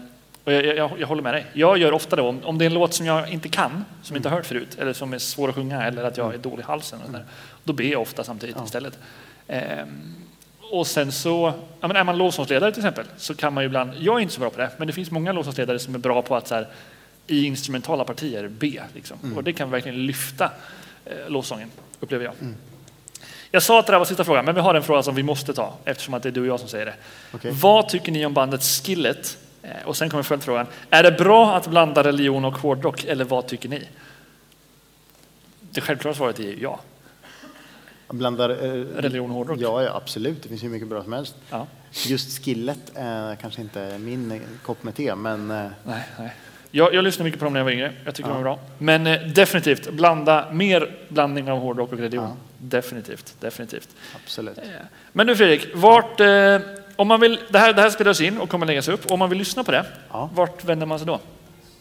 och 0.43 0.53
jag, 0.53 0.65
jag, 0.65 0.91
jag 0.99 1.07
håller 1.07 1.21
med 1.21 1.33
dig. 1.33 1.45
Jag 1.53 1.77
gör 1.77 1.91
ofta 1.91 2.15
det, 2.15 2.21
om, 2.21 2.43
om 2.43 2.57
det 2.57 2.65
är 2.65 2.67
en 2.67 2.73
låt 2.73 2.93
som 2.93 3.05
jag 3.05 3.29
inte 3.29 3.49
kan, 3.49 3.85
som 4.03 4.15
inte 4.15 4.29
har 4.29 4.35
hört 4.35 4.45
förut, 4.45 4.77
eller 4.79 4.93
som 4.93 5.13
är 5.13 5.17
svår 5.17 5.49
att 5.49 5.55
sjunga, 5.55 5.83
eller 5.83 6.03
att 6.03 6.17
jag 6.17 6.33
är 6.33 6.37
dålig 6.37 6.63
i 6.63 6.65
halsen, 6.65 6.99
och 6.99 7.05
sådär, 7.05 7.25
då 7.63 7.73
ber 7.73 7.83
jag 7.83 8.01
ofta 8.01 8.23
samtidigt 8.23 8.55
Ja. 8.59 8.65
istället. 8.65 8.99
Eh, 9.47 9.61
och 10.71 10.87
sen 10.87 11.11
så, 11.11 11.53
ja, 11.81 11.87
men 11.87 11.97
är 11.97 12.03
man 12.03 12.17
lovsångsledare 12.17 12.71
till 12.71 12.79
exempel, 12.81 13.05
så 13.17 13.35
kan 13.35 13.53
man 13.53 13.63
ju 13.63 13.65
ibland, 13.65 13.91
jag 13.99 14.15
är 14.15 14.19
inte 14.19 14.33
så 14.33 14.39
bra 14.39 14.49
på 14.49 14.57
det, 14.57 14.69
men 14.77 14.87
det 14.87 14.93
finns 14.93 15.11
många 15.11 15.31
lovsångsledare 15.31 15.79
som 15.79 15.95
är 15.95 15.99
bra 15.99 16.21
på 16.21 16.35
att 16.35 16.47
så 16.47 16.55
här, 16.55 16.67
i 17.27 17.45
instrumentala 17.45 18.03
partier 18.03 18.47
be. 18.47 18.83
Liksom. 18.93 19.17
Och 19.35 19.43
det 19.43 19.53
kan 19.53 19.71
verkligen 19.71 20.05
lyfta 20.05 20.51
eh, 21.05 21.11
lovsången, 21.29 21.69
upplever 21.99 22.25
jag. 22.25 22.33
Jag 23.51 23.63
sa 23.63 23.79
att 23.79 23.85
det 23.85 23.91
där 23.93 23.99
var 23.99 24.05
sista 24.05 24.23
frågan, 24.23 24.45
men 24.45 24.55
vi 24.55 24.61
har 24.61 24.75
en 24.75 24.83
fråga 24.83 25.03
som 25.03 25.15
vi 25.15 25.23
måste 25.23 25.53
ta 25.53 25.73
eftersom 25.85 26.13
att 26.13 26.23
det 26.23 26.29
är 26.29 26.33
du 26.33 26.41
och 26.41 26.47
jag 26.47 26.59
som 26.59 26.69
säger 26.69 26.85
det. 26.85 26.93
Okej. 27.33 27.51
Vad 27.61 27.89
tycker 27.89 28.11
ni 28.11 28.25
om 28.25 28.33
bandet 28.33 28.63
Skillet? 28.63 29.37
Eh, 29.63 29.69
Och 29.85 29.97
sen 29.97 30.09
kommer 30.09 30.23
följdfrågan. 30.23 30.67
Är 30.89 31.03
det 31.03 31.11
bra 31.11 31.55
att 31.55 31.67
blanda 31.67 32.03
religion 32.03 32.45
och 32.45 32.57
hårdrock 32.57 33.03
eller 33.03 33.25
vad 33.25 33.47
tycker 33.47 33.69
ni? 33.69 33.87
Det 35.59 35.81
självklara 35.81 36.15
svaret 36.15 36.39
är 36.39 36.55
ja. 36.61 36.79
Blandar... 38.09 38.49
eh, 38.49 38.55
Religion 39.01 39.29
och 39.31 39.35
hårdrock. 39.37 39.57
Ja, 39.61 39.83
ja, 39.83 39.95
absolut. 39.95 40.43
Det 40.43 40.49
finns 40.49 40.63
hur 40.63 40.69
mycket 40.69 40.87
bra 40.87 41.03
som 41.03 41.13
helst. 41.13 41.35
Ja. 41.49 41.67
Just 42.07 42.45
skillet 42.45 42.91
är 42.95 43.35
kanske 43.35 43.61
inte 43.61 43.97
min 43.97 44.31
eh, 44.31 44.39
kopp 44.63 44.83
med 44.83 44.95
te, 44.95 45.15
men 45.15 45.51
eh, 45.51 45.67
Nej, 45.83 46.03
nej. 46.19 46.33
Jag, 46.73 46.93
jag 46.93 47.03
lyssnade 47.03 47.23
mycket 47.23 47.39
på 47.39 47.43
dem 47.45 47.53
när 47.53 47.59
jag 47.59 47.65
var 47.65 47.71
yngre. 47.71 47.93
Jag 48.05 48.15
tycker 48.15 48.29
de 48.29 48.37
är 48.37 48.41
bra. 48.43 48.59
Men 48.77 49.07
eh, 49.07 49.21
definitivt, 49.21 49.89
blanda 49.91 50.47
mer 50.51 50.91
blandning 51.09 51.51
av 51.51 51.59
hårdrock 51.59 51.91
och 51.91 51.97
religion. 51.99 52.23
Ja. 52.23 52.35
Definitivt, 52.57 53.35
definitivt. 53.39 53.89
absolut. 54.15 54.57
Eh, 54.57 54.63
Men 55.11 55.27
du 55.27 55.35
Fredrik, 55.35 55.67
vart, 55.75 56.19
eh, 56.19 56.59
om 56.95 57.07
man 57.07 57.19
vill, 57.19 57.39
det, 57.49 57.59
här, 57.59 57.73
det 57.73 57.81
här 57.81 57.89
spelas 57.89 58.21
in 58.21 58.37
och 58.37 58.49
kommer 58.49 58.65
läggas 58.65 58.87
upp. 58.87 59.11
Om 59.11 59.19
man 59.19 59.29
vill 59.29 59.37
lyssna 59.37 59.63
på 59.63 59.71
det, 59.71 59.85
Ja. 60.11 60.29
vart 60.33 60.63
vänder 60.65 60.85
man 60.85 60.99
sig 60.99 61.07
då? 61.07 61.19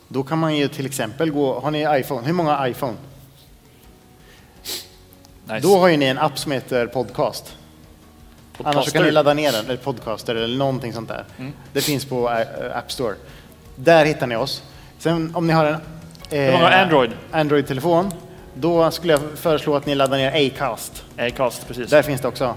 Då 0.08 0.22
kan 0.22 0.38
man 0.38 0.56
ju 0.56 0.68
till 0.68 0.86
exempel 0.86 1.30
gå... 1.30 1.60
Har 1.60 1.70
ni 1.70 2.00
iPhone? 2.00 2.26
Hur 2.26 2.32
många 2.32 2.68
iPhone? 2.68 2.96
Nice. 5.44 5.60
Då 5.68 5.78
har 5.78 5.88
ju 5.88 5.96
ni 5.96 6.04
en 6.06 6.18
app 6.18 6.38
som 6.38 6.52
heter 6.52 6.86
Podcast. 6.86 7.56
Annars 8.58 8.58
så 8.58 8.62
kan 8.64 8.74
Podcaster. 8.74 9.02
ni 9.04 9.10
ladda 9.10 9.34
ner 9.34 9.52
den, 9.52 9.64
eller 9.64 9.76
Podcaster 9.76 10.34
eller 10.34 10.56
någonting 10.58 10.92
sånt 10.92 11.08
där. 11.08 11.24
Mm. 11.38 11.52
Det 11.72 11.80
finns 11.80 12.04
på 12.04 12.30
eh, 12.30 12.76
App 12.78 12.92
Store. 12.92 13.14
Där 13.76 14.04
hittar 14.04 14.26
ni 14.26 14.36
oss. 14.36 14.62
Sen 15.00 15.32
om 15.34 15.46
ni 15.46 15.52
har 15.52 15.64
en 15.64 15.76
Hur 16.30 16.52
många 16.52 16.64
har 16.64 16.70
Android? 16.70 17.10
Android-telefon, 17.30 18.10
då 18.54 18.90
skulle 18.90 19.12
jag 19.12 19.20
föreslå 19.36 19.76
att 19.76 19.86
ni 19.86 19.94
laddar 19.94 20.16
ner 20.16 20.46
Acast. 20.46 21.04
Acast, 21.18 21.68
precis. 21.68 21.90
Där 21.90 22.02
finns 22.02 22.20
det 22.20 22.28
också. 22.28 22.54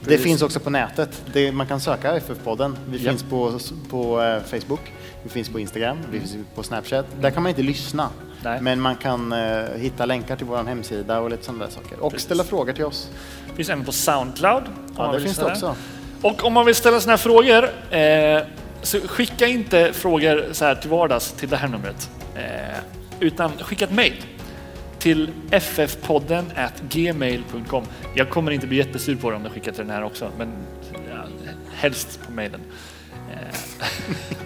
Det 0.00 0.06
Precis. 0.08 0.24
finns 0.24 0.42
också 0.42 0.60
på 0.60 0.70
nätet. 0.70 1.22
Det, 1.32 1.52
man 1.52 1.66
kan 1.66 1.80
söka 1.80 2.16
FF-podden. 2.16 2.76
Vi 2.88 2.98
Ja. 3.04 3.10
finns 3.10 3.22
på, 3.22 3.58
på 3.90 4.22
eh, 4.22 4.42
Facebook, 4.42 4.80
vi 5.22 5.28
finns 5.28 5.48
på 5.48 5.60
Instagram, 5.60 5.98
vi 6.10 6.20
finns 6.20 6.36
på 6.54 6.62
Snapchat. 6.62 7.06
Där 7.20 7.30
kan 7.30 7.42
man 7.42 7.50
inte 7.50 7.62
lyssna. 7.62 8.08
Nej. 8.44 8.60
Men 8.60 8.80
man 8.80 8.96
kan 8.96 9.32
eh, 9.32 9.64
hitta 9.76 10.06
länkar 10.06 10.36
till 10.36 10.46
vår 10.46 10.64
hemsida 10.64 11.20
och 11.20 11.30
lite 11.30 11.44
sådana 11.44 11.64
där 11.64 11.72
saker. 11.72 12.00
Och 12.00 12.10
Precis. 12.12 12.24
ställa 12.24 12.44
frågor 12.44 12.72
till 12.72 12.84
oss. 12.84 13.10
finns 13.56 13.68
även 13.68 13.84
på 13.84 13.92
Soundcloud. 13.92 14.62
om 14.66 14.72
Ja, 14.96 15.02
man 15.02 15.06
det 15.12 15.16
vill 15.18 15.26
finns 15.26 15.36
det 15.38 15.48
lyssna 15.50 15.70
också. 15.70 16.28
Och 16.28 16.44
om 16.44 16.52
man 16.52 16.66
vill 16.66 16.74
ställa 16.74 17.00
sådana 17.00 17.12
här 17.12 17.22
frågor, 17.22 17.64
eh, 17.90 18.42
så 18.82 19.00
skicka 19.00 19.46
inte 19.46 19.92
frågor 19.92 20.48
så 20.52 20.64
här 20.64 20.74
till 20.74 20.90
vardags 20.90 21.32
till 21.32 21.48
det 21.48 21.56
här 21.56 21.68
numret. 21.68 22.10
Eh, 22.34 22.78
utan 23.20 23.50
skicka 23.58 23.84
ett 23.84 23.92
mejl 23.92 24.24
till 24.98 25.30
ffpodden 25.50 26.52
gmail.com. 26.90 27.84
Jag 28.14 28.30
kommer 28.30 28.50
inte 28.50 28.66
bli 28.66 28.76
jättesur 28.76 29.16
på 29.16 29.30
det 29.30 29.36
om 29.36 29.42
du 29.42 29.50
skickar 29.50 29.72
till 29.72 29.80
den 29.80 29.90
här 29.90 30.04
också, 30.04 30.30
men 30.38 30.52
ja, 31.10 31.24
helst 31.74 32.20
på 32.26 32.32
mejlen. 32.32 32.60
Eh, 33.32 33.58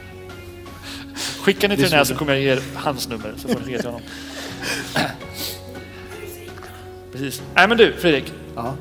Skickar 1.40 1.68
ni 1.68 1.76
till 1.76 1.84
den 1.84 1.92
här 1.92 2.04
så 2.04 2.12
så 2.12 2.18
kommer 2.18 2.32
jag 2.32 2.42
ge 2.42 2.50
er 2.52 2.60
hans 2.74 3.08
nummer 3.08 3.34
så 3.36 3.48
får 3.48 3.60
ni 3.60 3.66
skicka 3.66 3.78
till 3.78 3.86
honom. 3.86 4.02
Precis. 7.12 7.42
Nej 7.54 7.68
men 7.68 7.78
du 7.78 7.92
Fredrik, 7.92 8.32
Ja. 8.56 8.76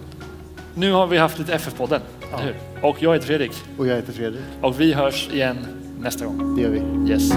Nu 0.75 0.91
har 0.91 1.07
vi 1.07 1.17
haft 1.17 1.39
lite 1.39 1.53
FF-podden, 1.53 2.01
Ja. 2.31 2.37
hur? 2.37 2.55
Och 2.81 3.03
jag 3.03 3.13
heter 3.13 3.27
Fredrik 3.27 3.51
Och 3.77 3.87
jag 3.87 3.95
heter 3.95 4.13
Fredrik. 4.13 4.41
och 4.61 4.81
vi 4.81 4.93
hörs 4.93 5.29
igen 5.33 5.57
nästa 5.99 6.25
gång. 6.25 6.55
Det 6.55 6.61
gör 6.61 6.69
vi. 6.69 7.11
Yes. 7.11 7.31